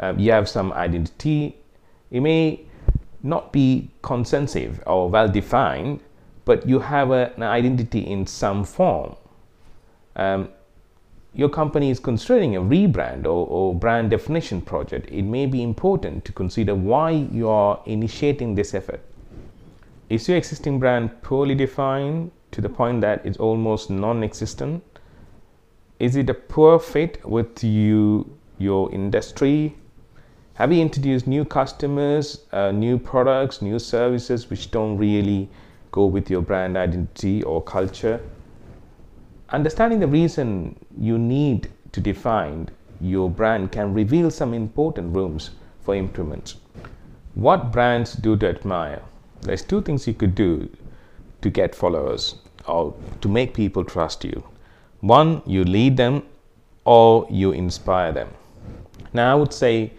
um, 0.00 0.18
you 0.18 0.32
have 0.32 0.48
some 0.48 0.72
identity. 0.72 1.56
It 2.10 2.20
may 2.20 2.66
not 3.22 3.52
be 3.52 3.90
consensive 4.02 4.82
or 4.86 5.08
well 5.08 5.28
defined, 5.28 6.00
but 6.44 6.68
you 6.68 6.78
have 6.78 7.10
a, 7.10 7.32
an 7.36 7.42
identity 7.42 8.00
in 8.00 8.26
some 8.26 8.64
form. 8.64 9.16
Um, 10.14 10.48
your 11.34 11.50
company 11.50 11.90
is 11.90 12.00
considering 12.00 12.56
a 12.56 12.60
rebrand 12.60 13.24
or, 13.24 13.46
or 13.46 13.74
brand 13.74 14.10
definition 14.10 14.62
project, 14.62 15.10
it 15.10 15.22
may 15.22 15.44
be 15.44 15.62
important 15.62 16.24
to 16.24 16.32
consider 16.32 16.74
why 16.74 17.10
you 17.10 17.50
are 17.50 17.80
initiating 17.84 18.54
this 18.54 18.72
effort. 18.72 19.00
Is 20.08 20.28
your 20.28 20.38
existing 20.38 20.78
brand 20.78 21.22
poorly 21.22 21.54
defined 21.54 22.30
to 22.52 22.62
the 22.62 22.70
point 22.70 23.02
that 23.02 23.26
it's 23.26 23.36
almost 23.36 23.90
non-existent? 23.90 24.82
Is 25.98 26.14
it 26.14 26.28
a 26.28 26.34
poor 26.34 26.78
fit 26.78 27.24
with 27.24 27.64
you, 27.64 28.30
your 28.58 28.92
industry? 28.92 29.74
Have 30.52 30.70
you 30.70 30.82
introduced 30.82 31.26
new 31.26 31.42
customers, 31.42 32.44
uh, 32.52 32.70
new 32.70 32.98
products, 32.98 33.62
new 33.62 33.78
services 33.78 34.50
which 34.50 34.70
don't 34.70 34.98
really 34.98 35.48
go 35.92 36.04
with 36.04 36.28
your 36.28 36.42
brand 36.42 36.76
identity 36.76 37.42
or 37.44 37.62
culture? 37.62 38.20
Understanding 39.48 39.98
the 39.98 40.06
reason 40.06 40.76
you 40.98 41.16
need 41.16 41.70
to 41.92 42.00
define 42.00 42.68
your 43.00 43.30
brand 43.30 43.72
can 43.72 43.94
reveal 43.94 44.30
some 44.30 44.52
important 44.52 45.16
rooms 45.16 45.52
for 45.80 45.94
improvement. 45.94 46.56
What 47.36 47.72
brands 47.72 48.12
do 48.12 48.36
to 48.36 48.46
admire? 48.46 49.00
There's 49.40 49.62
two 49.62 49.80
things 49.80 50.06
you 50.06 50.12
could 50.12 50.34
do 50.34 50.68
to 51.40 51.48
get 51.48 51.74
followers 51.74 52.34
or 52.68 52.94
to 53.22 53.28
make 53.28 53.54
people 53.54 53.82
trust 53.82 54.24
you. 54.24 54.42
One, 55.06 55.40
you 55.46 55.62
lead 55.62 55.96
them 55.96 56.24
or 56.84 57.28
you 57.30 57.52
inspire 57.52 58.10
them. 58.10 58.28
Now, 59.12 59.30
I 59.30 59.34
would 59.36 59.52
say 59.52 59.92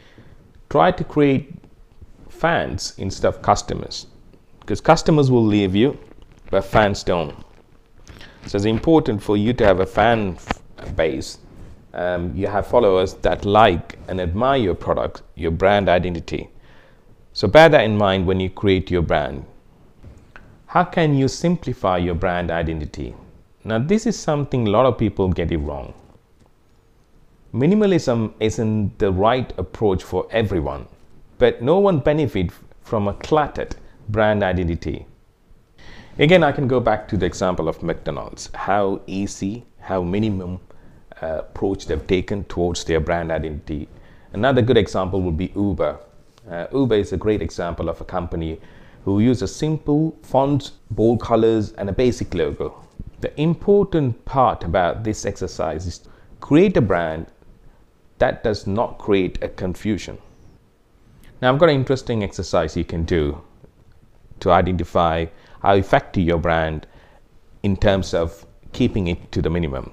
try 0.70 0.92
to 0.92 1.04
create 1.06 1.54
fans 2.28 2.94
instead 2.98 3.30
of 3.30 3.42
customers 3.42 4.08
because 4.60 4.82
customers 4.82 5.32
will 5.32 5.46
leave 5.46 5.74
you, 5.76 5.98
but 6.52 6.66
fans 6.66 7.04
don't. 7.04 7.34
So 8.48 8.58
it's 8.58 8.66
important 8.66 9.24
for 9.24 9.38
you 9.38 9.54
to 9.54 9.66
have 9.66 9.80
a 9.80 9.86
fan 9.86 10.38
base. 10.98 11.40
Um, 11.94 12.36
you 12.36 12.48
have 12.48 12.68
followers 12.68 13.14
that 13.16 13.46
like 13.46 13.98
and 14.10 14.20
admire 14.20 14.58
your 14.58 14.76
product, 14.76 15.22
your 15.36 15.52
brand 15.52 15.88
identity. 15.88 16.50
So 17.32 17.48
bear 17.48 17.70
that 17.70 17.86
in 17.86 17.98
mind 17.98 18.28
when 18.28 18.42
you 18.42 18.50
create 18.50 18.92
your 18.92 19.04
brand. 19.04 19.46
How 20.66 20.84
can 20.84 21.16
you 21.16 21.30
simplify 21.30 21.98
your 21.98 22.16
brand 22.16 22.52
identity? 22.52 23.16
Now, 23.68 23.80
this 23.80 24.06
is 24.06 24.18
something 24.18 24.66
a 24.66 24.70
lot 24.70 24.86
of 24.86 24.98
people 24.98 25.28
get 25.28 25.52
it 25.52 25.58
wrong. 25.58 25.94
Minimalism 27.54 28.32
isn't 28.40 28.98
the 28.98 29.12
right 29.12 29.52
approach 29.60 30.04
for 30.04 30.26
everyone, 30.32 30.88
but 31.38 31.62
no 31.62 31.78
one 31.78 32.00
benefits 32.00 32.54
from 32.84 33.10
a 33.10 33.14
cluttered 33.16 33.76
brand 34.08 34.42
identity. 34.42 35.06
Again, 36.18 36.46
I 36.46 36.54
can 36.54 36.70
go 36.70 36.80
back 36.80 37.10
to 37.10 37.18
the 37.18 37.26
example 37.26 37.68
of 37.68 37.84
McDonald's, 37.84 38.50
how 38.54 39.02
easy, 39.06 39.66
how 39.82 40.02
minimum 40.02 40.62
uh, 41.22 41.40
approach 41.40 41.88
they've 41.88 42.08
taken 42.08 42.46
towards 42.46 42.86
their 42.86 43.02
brand 43.02 43.34
identity. 43.34 43.90
Another 44.32 44.62
good 44.62 44.78
example 44.78 45.22
would 45.24 45.36
be 45.36 45.52
Uber. 45.58 46.00
Uh, 46.50 46.68
Uber 46.72 46.96
is 46.96 47.12
a 47.12 47.18
great 47.18 47.42
example 47.42 47.90
of 47.90 48.00
a 48.00 48.06
company 48.06 48.62
who 49.04 49.20
use 49.20 49.42
a 49.42 49.48
simple 49.48 50.18
font, 50.22 50.72
bold 50.92 51.20
colors, 51.20 51.74
and 51.74 51.90
a 51.90 51.94
basic 51.94 52.34
logo. 52.34 52.87
The 53.20 53.40
important 53.42 54.24
part 54.26 54.64
about 54.64 55.04
this 55.04 55.26
exercise 55.26 55.88
is 55.88 56.02
create 56.40 56.78
a 56.78 56.82
brand 56.82 57.28
that 58.20 58.44
does 58.44 58.68
not 58.68 58.98
create 58.98 59.42
a 59.44 59.50
confusion. 59.50 60.18
Now, 61.42 61.54
I've 61.54 61.60
got 61.60 61.70
an 61.70 61.76
interesting 61.76 62.24
exercise 62.24 62.76
you 62.76 62.86
can 62.86 63.04
do 63.06 63.42
to 64.40 64.52
identify 64.52 65.26
how 65.62 65.76
effective 65.76 66.24
your 66.24 66.38
brand 66.38 66.88
in 67.64 67.76
terms 67.76 68.14
of 68.14 68.46
keeping 68.72 69.08
it 69.08 69.32
to 69.32 69.42
the 69.42 69.50
minimum. 69.50 69.92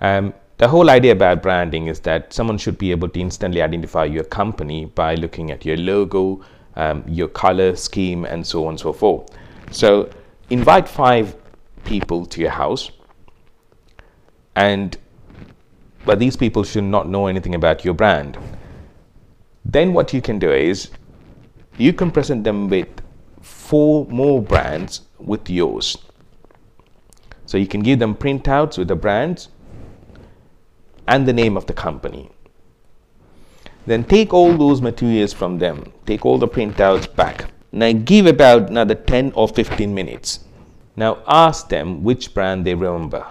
Um, 0.00 0.34
the 0.58 0.68
whole 0.68 0.90
idea 0.90 1.12
about 1.12 1.42
branding 1.42 1.86
is 1.86 2.00
that 2.00 2.32
someone 2.32 2.58
should 2.58 2.78
be 2.78 2.90
able 2.90 3.08
to 3.10 3.20
instantly 3.20 3.62
identify 3.62 4.04
your 4.04 4.24
company 4.24 4.86
by 4.86 5.14
looking 5.14 5.50
at 5.50 5.64
your 5.64 5.76
logo, 5.76 6.44
um, 6.76 7.04
your 7.06 7.28
color 7.28 7.76
scheme, 7.76 8.24
and 8.24 8.46
so 8.46 8.64
on 8.64 8.70
and 8.70 8.80
so 8.80 8.92
forth. 8.92 9.28
So, 9.70 10.08
invite 10.50 10.88
five 10.88 11.36
people 11.86 12.26
to 12.26 12.40
your 12.40 12.50
house, 12.50 12.90
and 14.54 14.98
but 16.04 16.18
these 16.18 16.36
people 16.36 16.62
should 16.64 16.84
not 16.84 17.08
know 17.08 17.26
anything 17.26 17.54
about 17.54 17.84
your 17.84 17.94
brand. 17.94 18.38
Then, 19.64 19.92
what 19.92 20.12
you 20.12 20.22
can 20.22 20.38
do 20.38 20.52
is 20.52 20.90
you 21.78 21.92
can 21.92 22.10
present 22.10 22.44
them 22.44 22.68
with 22.68 22.88
four 23.40 24.06
more 24.06 24.42
brands 24.42 25.02
with 25.18 25.50
yours. 25.50 25.98
So 27.46 27.58
you 27.58 27.66
can 27.66 27.82
give 27.82 27.98
them 27.98 28.14
printouts 28.14 28.78
with 28.78 28.88
the 28.88 28.96
brands 28.96 29.48
and 31.06 31.26
the 31.26 31.32
name 31.32 31.56
of 31.56 31.66
the 31.66 31.72
company. 31.72 32.30
Then 33.86 34.02
take 34.02 34.34
all 34.34 34.56
those 34.56 34.80
materials 34.82 35.32
from 35.32 35.58
them, 35.58 35.92
take 36.06 36.26
all 36.26 36.38
the 36.38 36.48
printouts 36.48 37.14
back. 37.14 37.50
Now 37.70 37.92
give 37.92 38.26
about 38.26 38.70
another 38.70 38.94
10 38.94 39.32
or 39.32 39.48
15 39.48 39.94
minutes. 39.94 40.40
Now 40.96 41.22
ask 41.26 41.68
them 41.68 42.02
which 42.02 42.34
brand 42.34 42.66
they 42.66 42.74
remember. 42.74 43.26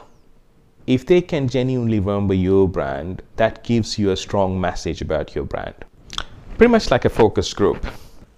If 0.87 1.05
they 1.05 1.21
can 1.21 1.47
genuinely 1.47 1.99
remember 1.99 2.33
your 2.33 2.69
brand, 2.69 3.23
that 3.37 3.63
gives 3.63 3.97
you 3.97 4.11
a 4.11 4.17
strong 4.17 4.61
message 4.61 5.01
about 5.01 5.33
your 5.33 5.45
brand. 5.45 5.75
Pretty 6.57 6.71
much 6.71 6.91
like 6.91 7.05
a 7.05 7.09
focus 7.09 7.53
group. 7.53 7.85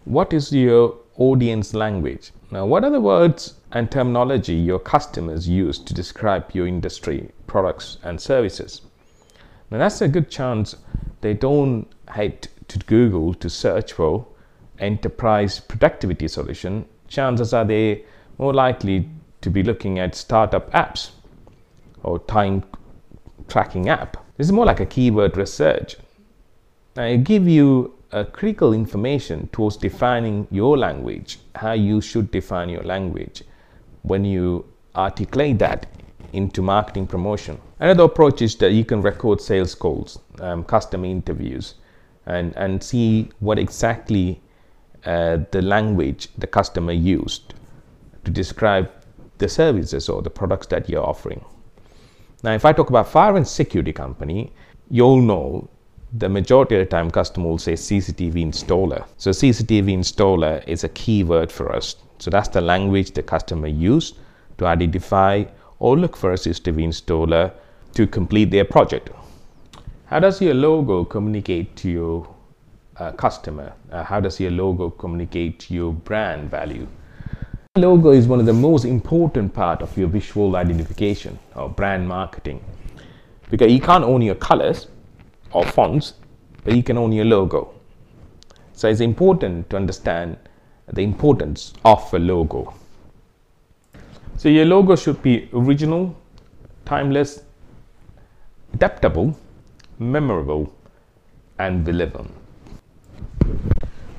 What 0.05 0.31
is 0.31 0.53
your 0.53 0.95
audience 1.17 1.73
language. 1.73 2.31
Now, 2.51 2.65
what 2.65 2.83
are 2.83 2.89
the 2.89 3.01
words 3.01 3.55
and 3.71 3.91
terminology 3.91 4.53
your 4.53 4.79
customers 4.79 5.49
use 5.49 5.79
to 5.79 5.93
describe 5.93 6.51
your 6.53 6.67
industry, 6.67 7.31
products, 7.47 7.97
and 8.03 8.21
services? 8.21 8.81
Now, 9.69 9.79
that's 9.79 10.01
a 10.01 10.07
good 10.07 10.29
chance 10.29 10.75
they 11.21 11.33
don't 11.33 11.87
head 12.07 12.47
to 12.67 12.79
Google 12.79 13.33
to 13.35 13.49
search 13.49 13.93
for 13.93 14.25
enterprise 14.79 15.59
productivity 15.59 16.27
solution. 16.27 16.85
Chances 17.07 17.53
are 17.53 17.65
they 17.65 18.05
more 18.37 18.53
likely 18.53 19.09
to 19.41 19.49
be 19.49 19.63
looking 19.63 19.99
at 19.99 20.15
startup 20.15 20.71
apps 20.71 21.11
or 22.03 22.19
time 22.19 22.63
tracking 23.47 23.89
app. 23.89 24.17
This 24.37 24.47
is 24.47 24.51
more 24.51 24.65
like 24.65 24.79
a 24.79 24.85
keyword 24.85 25.37
research. 25.37 25.97
I 26.95 27.17
give 27.17 27.47
you 27.47 27.93
uh, 28.11 28.23
critical 28.25 28.73
information 28.73 29.49
towards 29.51 29.77
defining 29.77 30.47
your 30.51 30.77
language, 30.77 31.39
how 31.55 31.73
you 31.73 32.01
should 32.01 32.31
define 32.31 32.69
your 32.69 32.83
language 32.83 33.43
when 34.03 34.25
you 34.25 34.65
articulate 34.95 35.59
that 35.59 35.87
into 36.33 36.61
marketing 36.61 37.07
promotion. 37.07 37.59
Another 37.79 38.03
approach 38.03 38.41
is 38.41 38.55
that 38.57 38.71
you 38.71 38.83
can 38.83 39.01
record 39.01 39.41
sales 39.41 39.75
calls, 39.75 40.19
um, 40.39 40.63
custom 40.63 41.05
interviews, 41.05 41.75
and, 42.25 42.55
and 42.55 42.81
see 42.81 43.29
what 43.39 43.59
exactly 43.59 44.41
uh, 45.05 45.37
the 45.51 45.61
language 45.61 46.29
the 46.37 46.47
customer 46.47 46.91
used 46.91 47.53
to 48.25 48.31
describe 48.31 48.89
the 49.37 49.49
services 49.49 50.09
or 50.09 50.21
the 50.21 50.29
products 50.29 50.67
that 50.67 50.89
you're 50.89 51.03
offering. 51.05 51.43
Now, 52.43 52.53
if 52.53 52.65
I 52.65 52.73
talk 52.73 52.89
about 52.89 53.09
fire 53.09 53.35
and 53.35 53.47
security 53.47 53.93
company, 53.93 54.53
you'll 54.89 55.21
know 55.21 55.69
the 56.13 56.29
majority 56.29 56.75
of 56.75 56.79
the 56.79 56.85
time 56.85 57.11
customer 57.11 57.47
will 57.47 57.57
say 57.57 57.73
CCTV 57.73 58.45
installer. 58.45 59.05
So 59.17 59.31
CCTV 59.31 59.97
installer 59.97 60.65
is 60.67 60.83
a 60.83 60.89
keyword 60.89 61.51
for 61.51 61.75
us. 61.75 61.95
So 62.19 62.29
that's 62.29 62.47
the 62.49 62.61
language 62.61 63.11
the 63.11 63.23
customer 63.23 63.67
use 63.67 64.13
to 64.57 64.65
identify 64.65 65.43
or 65.79 65.97
look 65.97 66.15
for 66.15 66.31
a 66.31 66.35
CCTV 66.35 66.87
installer 66.87 67.51
to 67.93 68.07
complete 68.07 68.51
their 68.51 68.65
project. 68.65 69.09
How 70.05 70.19
does 70.19 70.41
your 70.41 70.53
logo 70.53 71.03
communicate 71.03 71.75
to 71.77 71.89
your 71.89 72.35
uh, 72.95 73.11
customer? 73.11 73.73
Uh, 73.91 74.03
how 74.03 74.19
does 74.19 74.39
your 74.39 74.51
logo 74.51 74.89
communicate 74.89 75.69
your 75.69 75.91
brand 75.91 76.49
value? 76.49 76.87
Logo 77.77 78.11
is 78.11 78.27
one 78.27 78.39
of 78.39 78.45
the 78.45 78.53
most 78.53 78.85
important 78.85 79.53
part 79.53 79.81
of 79.81 79.97
your 79.97 80.07
visual 80.07 80.55
identification 80.55 81.37
or 81.55 81.69
brand 81.69 82.07
marketing 82.07 82.63
because 83.49 83.71
you 83.71 83.79
can't 83.79 84.03
own 84.03 84.21
your 84.21 84.35
colors 84.35 84.87
or 85.51 85.63
fonts, 85.65 86.13
but 86.63 86.75
you 86.75 86.83
can 86.83 86.97
own 86.97 87.11
your 87.11 87.25
logo. 87.25 87.73
So 88.73 88.87
it's 88.89 88.99
important 88.99 89.69
to 89.69 89.75
understand 89.75 90.37
the 90.91 91.01
importance 91.01 91.73
of 91.85 92.13
a 92.13 92.19
logo. 92.19 92.73
So 94.37 94.49
your 94.49 94.65
logo 94.65 94.95
should 94.95 95.21
be 95.21 95.49
original, 95.53 96.15
timeless, 96.85 97.41
adaptable, 98.73 99.37
memorable, 99.99 100.73
and 101.59 101.83
believable. 101.83 102.27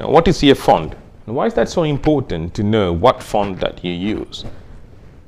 Now, 0.01 0.11
what 0.11 0.29
is 0.29 0.43
your 0.43 0.55
font? 0.55 0.95
And 1.29 1.37
why 1.37 1.45
is 1.45 1.53
that 1.55 1.69
so 1.69 1.83
important 1.83 2.55
to 2.55 2.63
know 2.63 2.91
what 2.91 3.23
font 3.23 3.61
that 3.61 3.85
you 3.85 3.93
use 3.93 4.47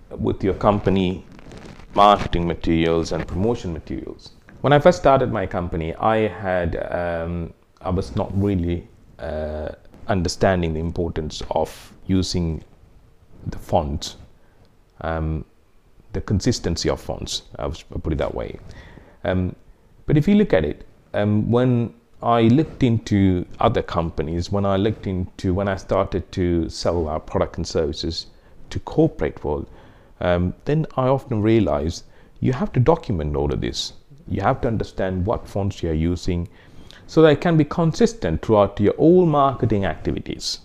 with 0.09 0.43
your 0.43 0.55
company 0.55 1.27
marketing 1.95 2.47
materials 2.47 3.13
and 3.13 3.29
promotion 3.29 3.75
materials? 3.75 4.33
When 4.63 4.73
I 4.73 4.79
first 4.79 4.97
started 4.97 5.31
my 5.31 5.45
company, 5.45 5.95
I 5.97 6.27
had 6.27 6.77
um, 6.91 7.53
I 7.83 7.91
was 7.91 8.17
not 8.17 8.31
really 8.33 8.89
uh, 9.19 9.73
understanding 10.07 10.73
the 10.73 10.81
importance 10.81 11.43
of 11.51 11.93
using 12.07 12.65
the 13.49 13.59
font. 13.59 14.17
Um, 15.03 15.45
the 16.15 16.23
consistency 16.23 16.89
of 16.89 16.99
fonts. 16.99 17.43
I'll 17.59 17.73
put 17.73 18.15
it 18.15 18.19
that 18.21 18.35
way. 18.35 18.59
Um, 19.25 19.55
but 20.07 20.17
if 20.17 20.27
you 20.27 20.37
look 20.37 20.55
at 20.55 20.65
it, 20.65 20.87
um, 21.13 21.51
when 21.51 21.93
I 22.22 22.42
looked 22.42 22.83
into 22.83 23.46
other 23.61 23.83
companies, 23.83 24.52
when 24.52 24.66
I 24.66 24.76
looked 24.76 25.06
into 25.06 25.54
when 25.54 25.68
I 25.68 25.76
started 25.76 26.30
to 26.33 26.68
sell 26.68 27.09
our 27.09 27.20
product 27.20 27.56
and 27.56 27.66
services 27.66 28.26
to 28.68 28.78
corporate 28.80 29.42
world, 29.42 29.66
um, 30.20 30.54
then 30.66 30.87
I 30.96 31.09
often 31.09 31.40
realized 31.40 32.04
you 32.40 32.52
have 32.52 32.72
to 32.72 32.80
document 32.80 33.37
all 33.37 33.52
of 33.52 33.62
this. 33.62 33.94
You 34.28 34.42
have 34.42 34.61
to 34.61 34.68
understand 34.68 35.24
what 35.24 35.48
fonts 35.48 35.83
you 35.83 35.90
are 35.90 35.94
using 35.94 36.48
so 37.06 37.22
that 37.22 37.33
it 37.33 37.40
can 37.40 37.56
be 37.56 37.64
consistent 37.64 38.42
throughout 38.42 38.78
your 38.78 38.92
all 38.94 39.24
marketing 39.24 39.87
activities. 39.87 40.61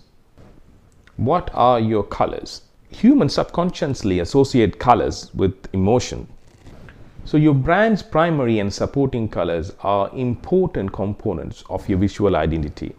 What 1.16 1.50
are 1.54 1.80
your 1.80 2.04
colors? 2.04 2.62
Humans 2.90 3.34
subconsciously 3.34 4.20
associate 4.20 4.78
colors 4.78 5.34
with 5.34 5.54
emotion. 5.72 6.28
So 7.26 7.36
your 7.36 7.54
brand's 7.54 8.04
primary 8.04 8.60
and 8.60 8.72
supporting 8.72 9.28
colors 9.28 9.72
are 9.80 10.08
important 10.14 10.92
components 10.92 11.64
of 11.68 11.88
your 11.88 11.98
visual 11.98 12.36
identity. 12.36 12.94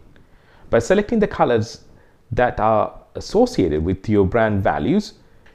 By 0.68 0.80
selecting 0.80 1.18
the 1.18 1.26
colors 1.26 1.84
that 2.32 2.60
are 2.60 2.92
associated 3.14 3.82
with 3.82 4.06
your 4.06 4.26
brand 4.26 4.62
values, 4.62 5.14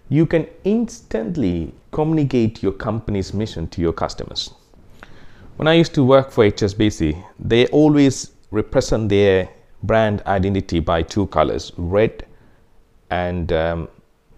you 0.09 0.25
can 0.25 0.47
instantly 0.63 1.71
communicate 1.91 2.63
your 2.63 2.71
company's 2.71 3.31
mission 3.31 3.67
to 3.67 3.79
your 3.79 3.93
customers. 3.93 4.55
When 5.57 5.67
I 5.67 5.73
used 5.73 5.93
to 5.93 6.03
work 6.03 6.31
for 6.31 6.43
HSBC, 6.43 7.23
they 7.37 7.67
always 7.67 8.31
represent 8.49 9.07
their 9.07 9.49
brand 9.83 10.23
identity 10.25 10.79
by 10.79 11.03
two 11.03 11.27
colors, 11.27 11.71
red 11.77 12.25
and 13.11 13.53
um, 13.53 13.87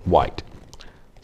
white. 0.04 0.44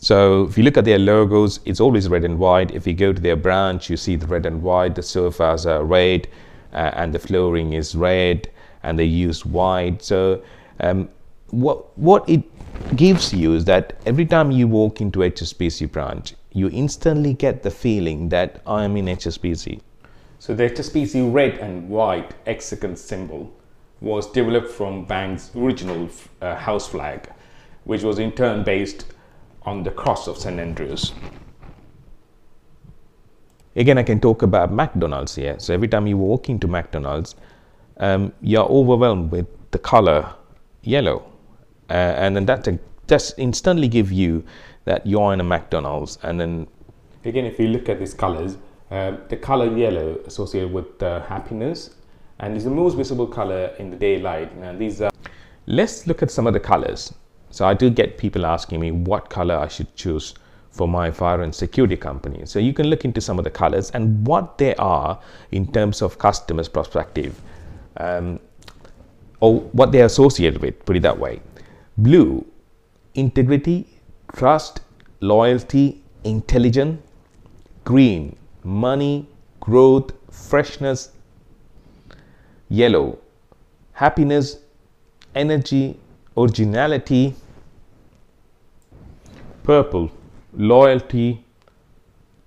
So 0.04 0.46
if 0.46 0.58
you 0.58 0.64
look 0.64 0.78
at 0.78 0.86
their 0.86 0.98
logos, 0.98 1.60
it's 1.64 1.80
always 1.80 2.10
red 2.10 2.26
and 2.26 2.40
white. 2.40 2.72
If 2.72 2.88
you 2.88 2.94
go 2.94 3.14
to 3.14 3.22
their 3.22 3.36
branch, 3.36 3.88
you 3.88 3.98
see 3.98 4.16
the 4.16 4.26
red 4.26 4.48
and 4.48 4.64
white. 4.64 4.96
The 4.96 5.04
sofas 5.04 5.68
are 5.68 5.84
red, 5.84 6.28
uh, 6.74 6.90
and 6.96 7.14
the 7.14 7.20
flooring 7.20 7.74
is 7.74 7.94
red, 7.94 8.50
and 8.82 8.98
they 8.98 9.06
use 9.06 9.46
white. 9.46 10.02
So 10.02 10.42
um, 10.80 11.08
what 11.52 11.96
what 12.00 12.28
it 12.28 12.42
gives 12.96 13.32
you 13.32 13.54
is 13.54 13.66
that 13.66 13.94
every 14.08 14.26
time 14.26 14.50
you 14.50 14.68
walk 14.68 15.02
into 15.02 15.20
HSBC 15.20 15.92
branch, 15.92 16.34
you 16.52 16.72
instantly 16.74 17.34
get 17.36 17.62
the 17.62 17.70
feeling 17.70 18.30
that 18.30 18.60
I 18.66 18.86
am 18.86 18.98
in 18.98 19.06
HSBC. 19.06 19.82
So 20.40 20.56
the 20.56 20.64
HSBC 20.64 21.32
red 21.32 21.60
and 21.60 21.88
white 21.88 22.34
hexagon 22.48 22.96
symbol 22.96 23.54
was 24.00 24.32
developed 24.32 24.72
from 24.72 25.06
bank's 25.06 25.52
original 25.56 26.10
uh, 26.42 26.56
house 26.56 26.88
flag, 26.88 27.30
which 27.84 28.02
was 28.02 28.18
in 28.18 28.32
turn 28.32 28.64
based 28.64 29.06
on 29.64 29.84
the 29.84 29.92
cross 29.92 30.28
of 30.28 30.38
St. 30.38 30.60
Andrews. 30.60 31.14
Again, 33.76 33.98
I 33.98 34.04
can 34.04 34.20
talk 34.20 34.42
about 34.42 34.72
McDonald's 34.72 35.36
here. 35.36 35.56
So 35.60 35.74
every 35.74 35.88
time 35.88 36.08
you 36.08 36.18
walk 36.18 36.50
into 36.50 36.68
McDonald's, 36.68 37.36
um, 37.98 38.34
you're 38.42 38.66
overwhelmed 38.66 39.32
with 39.32 39.48
the 39.72 39.80
color 39.80 40.34
yellow. 40.82 41.24
Uh, 41.90 41.94
and 41.94 42.36
then 42.36 42.46
that 42.46 42.68
just 43.08 43.38
instantly 43.38 43.88
give 43.88 44.12
you 44.12 44.44
that 44.86 45.06
you're 45.06 45.34
in 45.34 45.40
a 45.40 45.44
McDonald's. 45.44 46.18
And 46.24 46.40
then 46.40 46.68
again, 47.24 47.46
if 47.46 47.60
you 47.60 47.68
look 47.68 47.88
at 47.90 48.00
these 48.00 48.14
colors, 48.14 48.58
uh, 48.90 49.16
the 49.30 49.38
color 49.38 49.78
yellow 49.78 50.20
associated 50.26 50.74
with 50.74 51.02
uh, 51.02 51.22
happiness 51.22 51.96
and 52.40 52.58
is 52.58 52.64
the 52.64 52.70
most 52.70 52.96
visible 52.96 53.28
color 53.28 53.74
in 53.80 53.90
the 53.90 53.96
daylight. 53.96 54.58
Now 54.58 54.74
these 54.74 55.02
are. 55.02 55.12
Let's 55.66 56.08
look 56.08 56.24
at 56.24 56.32
some 56.32 56.48
of 56.48 56.54
the 56.54 56.60
colors. 56.60 57.14
So 57.52 57.68
I 57.68 57.74
do 57.74 57.90
get 57.90 58.18
people 58.18 58.46
asking 58.46 58.80
me 58.80 58.92
what 58.92 59.30
color 59.30 59.56
I 59.56 59.68
should 59.68 59.94
choose 59.96 60.34
for 60.72 60.88
my 60.88 61.12
fire 61.12 61.42
and 61.42 61.54
security 61.54 61.98
company. 61.98 62.46
So 62.46 62.60
you 62.60 62.74
can 62.74 62.88
look 62.88 63.04
into 63.04 63.20
some 63.22 63.38
of 63.38 63.44
the 63.44 63.52
colors 63.52 63.92
and 63.92 64.26
what 64.26 64.58
they 64.58 64.74
are 64.76 65.20
in 65.52 65.72
terms 65.72 66.02
of 66.02 66.18
customers 66.18 66.70
perspective 66.70 67.40
um, 67.98 68.40
or 69.42 69.60
what 69.60 69.92
they're 69.92 70.06
associated 70.06 70.62
with, 70.62 70.86
put 70.86 70.96
it 70.96 71.02
that 71.02 71.18
way. 71.18 71.42
Blue, 71.98 72.46
integrity, 73.16 73.88
trust, 74.34 74.82
loyalty, 75.20 76.02
intelligent. 76.24 77.02
Green, 77.84 78.36
money, 78.64 79.28
growth, 79.60 80.12
freshness. 80.32 81.12
Yellow, 82.70 83.20
happiness, 83.94 84.60
energy, 85.36 86.00
originality. 86.38 87.36
Purple, 89.64 90.12
loyalty, 90.54 91.46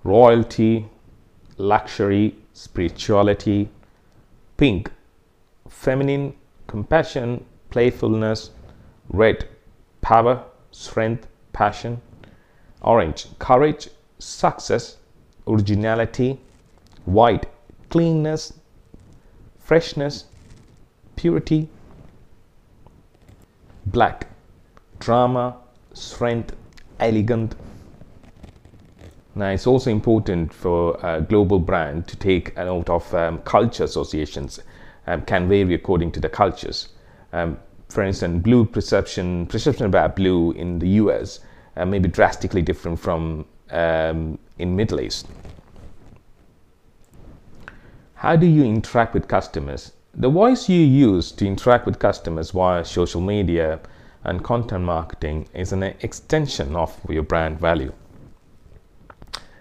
royalty, 0.02 0.88
luxury, 1.56 2.34
spirituality. 2.52 3.68
Pink, 4.56 4.90
feminine, 5.68 6.34
compassion, 6.66 7.44
playfulness. 7.70 8.50
Red, 9.08 9.48
power, 10.00 10.42
strength, 10.72 11.28
passion. 11.52 12.00
Orange, 12.82 13.26
courage, 13.38 13.88
success, 14.18 14.96
originality. 15.46 16.40
White, 17.04 17.46
cleanness, 17.90 18.54
freshness, 19.58 20.24
purity. 21.16 21.68
Black, 23.86 24.26
drama, 24.98 25.56
strength, 25.92 26.56
elegant. 27.00 27.54
Now, 29.34 29.48
it's 29.48 29.66
also 29.66 29.90
important 29.90 30.52
for 30.52 30.98
a 31.02 31.20
global 31.20 31.58
brand 31.58 32.06
to 32.08 32.16
take 32.16 32.56
note 32.56 32.88
of 32.88 33.12
um, 33.14 33.38
culture 33.40 33.84
associations 33.84 34.60
um, 35.06 35.22
can 35.22 35.48
vary 35.48 35.74
according 35.74 36.12
to 36.12 36.20
the 36.20 36.28
cultures. 36.28 36.88
Um, 37.32 37.58
for 37.88 38.02
instance, 38.02 38.42
blue 38.42 38.64
perception, 38.64 39.46
perception 39.46 39.86
about 39.86 40.16
blue 40.16 40.52
in 40.52 40.78
the 40.78 40.88
US 41.00 41.40
uh, 41.76 41.84
may 41.84 41.98
be 41.98 42.08
drastically 42.08 42.62
different 42.62 42.98
from 42.98 43.44
um, 43.70 44.38
in 44.58 44.76
Middle 44.76 45.00
East. 45.00 45.26
How 48.14 48.36
do 48.36 48.46
you 48.46 48.64
interact 48.64 49.14
with 49.14 49.28
customers? 49.28 49.92
The 50.14 50.30
voice 50.30 50.68
you 50.68 50.80
use 50.80 51.32
to 51.32 51.46
interact 51.46 51.86
with 51.86 51.98
customers 51.98 52.52
via 52.52 52.84
social 52.84 53.20
media 53.20 53.80
and 54.24 54.42
content 54.42 54.84
marketing 54.84 55.46
is 55.52 55.72
an 55.72 55.82
extension 55.82 56.74
of 56.74 56.98
your 57.08 57.22
brand 57.22 57.60
value. 57.60 57.92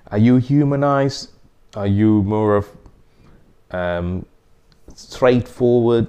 Are 0.08 0.18
you 0.18 0.38
humanized? 0.38 1.32
Are 1.76 1.88
you 1.88 2.24
more 2.24 2.56
of 2.56 2.70
um, 3.72 4.26
straightforward? 4.96 6.08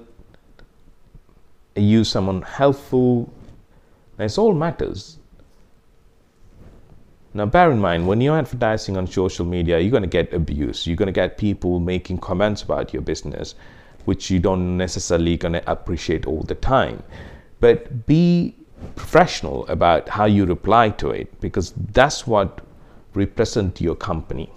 Are 1.77 1.81
you 1.81 2.05
someone 2.05 2.43
helpful? 2.43 3.33
This 4.17 4.39
all 4.39 4.55
matters. 4.55 5.19
Now, 7.37 7.47
bear 7.47 7.73
in 7.73 7.81
mind, 7.81 8.07
when 8.07 8.21
you're 8.21 8.39
advertising 8.39 8.97
on 8.97 9.09
social 9.09 9.45
media, 9.45 9.81
you're 9.81 9.91
going 9.91 10.05
to 10.05 10.09
get 10.09 10.33
abuse. 10.33 10.87
You're 10.87 10.97
going 10.97 11.07
to 11.07 11.13
get 11.13 11.37
people 11.37 11.81
making 11.81 12.19
comments 12.19 12.63
about 12.63 12.93
your 12.93 13.03
business, 13.03 13.57
which 14.05 14.31
you 14.31 14.39
don't 14.39 14.77
necessarily 14.77 15.37
going 15.37 15.55
to 15.55 15.71
appreciate 15.71 16.27
all 16.27 16.43
the 16.43 16.55
time 16.55 17.03
but 17.65 18.05
be 18.05 18.55
professional 18.95 19.67
about 19.69 20.07
how 20.07 20.27
you 20.27 20.45
reply 20.45 20.91
to 20.91 21.09
it 21.09 21.41
because 21.41 21.73
that's 21.93 22.27
what 22.27 22.61
represent 23.15 23.81
your 23.81 23.95
company. 23.95 24.51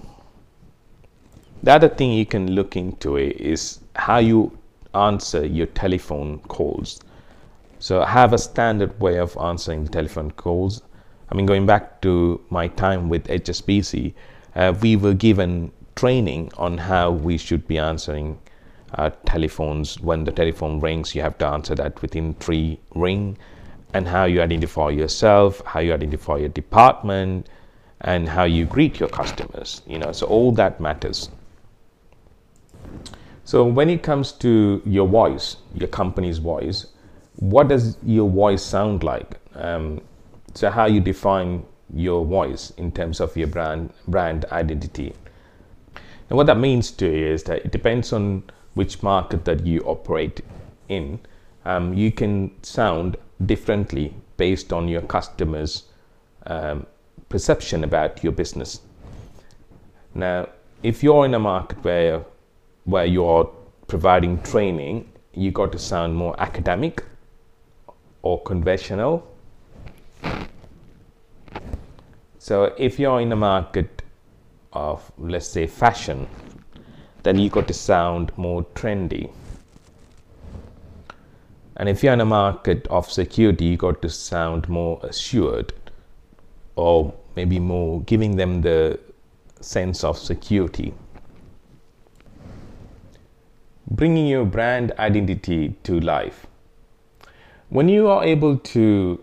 The 1.63 1.71
other 1.71 1.87
thing 1.87 2.11
you 2.11 2.25
can 2.25 2.51
look 2.51 2.75
into 2.75 3.15
is 3.15 3.79
how 3.95 4.17
you 4.17 4.57
answer 4.93 5.45
your 5.45 5.67
telephone 5.67 6.39
calls. 6.49 6.99
So 7.79 8.03
have 8.03 8.33
a 8.33 8.37
standard 8.37 8.99
way 8.99 9.19
of 9.19 9.37
answering 9.37 9.85
the 9.85 9.89
telephone 9.89 10.31
calls. 10.31 10.81
I 11.31 11.35
mean 11.35 11.45
going 11.45 11.65
back 11.65 12.01
to 12.01 12.41
my 12.49 12.67
time 12.67 13.07
with 13.07 13.25
hsbc 13.27 14.13
uh, 14.55 14.73
we 14.81 14.97
were 14.97 15.13
given 15.13 15.71
training 15.95 16.51
on 16.57 16.77
how 16.77 17.11
we 17.11 17.37
should 17.37 17.67
be 17.67 17.77
answering 17.77 18.37
uh, 18.93 19.11
telephones. 19.25 19.99
When 19.99 20.23
the 20.23 20.31
telephone 20.31 20.79
rings, 20.79 21.15
you 21.15 21.21
have 21.21 21.37
to 21.39 21.47
answer 21.47 21.75
that 21.75 22.01
within 22.01 22.33
three 22.35 22.79
ring, 22.95 23.37
and 23.93 24.07
how 24.07 24.25
you 24.25 24.41
identify 24.41 24.89
yourself, 24.89 25.61
how 25.65 25.79
you 25.79 25.93
identify 25.93 26.37
your 26.37 26.49
department, 26.49 27.47
and 28.01 28.29
how 28.29 28.43
you 28.43 28.65
greet 28.65 28.99
your 28.99 29.09
customers. 29.09 29.81
You 29.87 29.99
know, 29.99 30.11
so 30.11 30.27
all 30.27 30.51
that 30.53 30.79
matters. 30.79 31.29
So 33.43 33.63
when 33.63 33.89
it 33.89 34.03
comes 34.03 34.33
to 34.33 34.81
your 34.85 35.07
voice, 35.07 35.57
your 35.73 35.87
company's 35.87 36.37
voice, 36.37 36.87
what 37.37 37.69
does 37.69 37.97
your 38.03 38.29
voice 38.29 38.61
sound 38.61 39.03
like? 39.03 39.39
Um, 39.55 40.01
so 40.53 40.69
how 40.69 40.85
you 40.85 40.99
define 40.99 41.63
your 41.93 42.25
voice 42.25 42.71
in 42.71 42.91
terms 42.91 43.21
of 43.21 43.37
your 43.37 43.47
brand 43.47 43.93
brand 44.07 44.45
identity. 44.51 45.13
And 46.29 46.35
what 46.35 46.47
that 46.47 46.57
means 46.57 46.91
to 46.91 47.05
you 47.05 47.27
is 47.27 47.43
that 47.43 47.63
it 47.63 47.71
depends 47.71 48.11
on 48.11 48.43
which 48.77 49.03
market 49.03 49.43
that 49.45 49.65
you 49.65 49.81
operate 49.81 50.41
in, 50.87 51.19
um, 51.65 51.93
you 51.93 52.11
can 52.11 52.51
sound 52.63 53.17
differently 53.45 54.13
based 54.37 54.71
on 54.71 54.87
your 54.87 55.01
customers' 55.01 55.83
um, 56.45 56.85
perception 57.29 57.83
about 57.83 58.23
your 58.23 58.31
business. 58.31 58.79
Now, 60.13 60.47
if 60.83 61.03
you're 61.03 61.25
in 61.25 61.33
a 61.33 61.39
market 61.39 61.83
where 61.83 62.23
where 62.85 63.05
you're 63.05 63.45
providing 63.87 64.41
training, 64.43 65.11
you 65.33 65.51
got 65.51 65.71
to 65.73 65.79
sound 65.79 66.15
more 66.15 66.33
academic 66.39 67.03
or 68.21 68.41
conventional. 68.43 69.27
So 72.39 72.73
if 72.77 72.97
you're 72.97 73.19
in 73.19 73.31
a 73.31 73.35
market 73.35 74.03
of 74.71 75.11
let's 75.17 75.47
say 75.47 75.67
fashion, 75.67 76.27
then 77.27 77.37
you 77.37 77.49
got 77.49 77.67
to 77.67 77.73
sound 77.73 78.31
more 78.37 78.63
trendy. 78.73 79.29
And 81.75 81.89
if 81.89 82.01
you're 82.01 82.13
in 82.13 82.21
a 82.21 82.25
market 82.25 82.87
of 82.87 83.11
security, 83.11 83.65
you 83.65 83.75
got 83.75 84.01
to 84.03 84.09
sound 84.09 84.69
more 84.69 85.01
assured 85.03 85.73
or 86.77 87.13
maybe 87.35 87.59
more 87.59 88.01
giving 88.03 88.37
them 88.37 88.61
the 88.61 88.97
sense 89.59 90.05
of 90.05 90.17
security. 90.17 90.93
Bringing 93.91 94.27
your 94.27 94.45
brand 94.45 94.93
identity 94.97 95.75
to 95.83 95.99
life. 95.99 96.47
When 97.67 97.89
you 97.89 98.07
are 98.07 98.23
able 98.23 98.57
to 98.57 99.21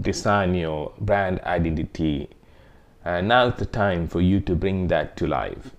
design 0.00 0.54
your 0.54 0.92
brand 1.00 1.40
identity, 1.40 2.30
uh, 3.04 3.20
now 3.20 3.48
is 3.48 3.56
the 3.56 3.66
time 3.66 4.06
for 4.06 4.20
you 4.20 4.38
to 4.42 4.54
bring 4.54 4.86
that 4.86 5.16
to 5.16 5.26
life. 5.26 5.72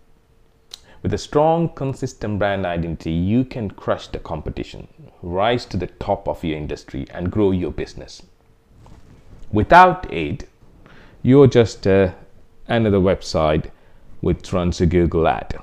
With 1.03 1.13
a 1.13 1.17
strong, 1.17 1.69
consistent 1.69 2.39
brand 2.39 2.65
identity, 2.65 3.11
you 3.11 3.45
can 3.45 3.69
crush 3.71 4.07
the 4.07 4.19
competition, 4.19 4.87
rise 5.21 5.65
to 5.65 5.77
the 5.77 5.87
top 5.87 6.27
of 6.27 6.43
your 6.43 6.57
industry, 6.57 7.05
and 7.11 7.31
grow 7.31 7.51
your 7.51 7.71
business. 7.71 8.23
Without 9.51 10.11
it, 10.11 10.49
you're 11.21 11.47
just 11.47 11.85
uh, 11.85 12.11
another 12.67 12.99
website 12.99 13.69
which 14.21 14.51
runs 14.51 14.81
a 14.81 14.85
Google 14.85 15.27
ad. 15.27 15.57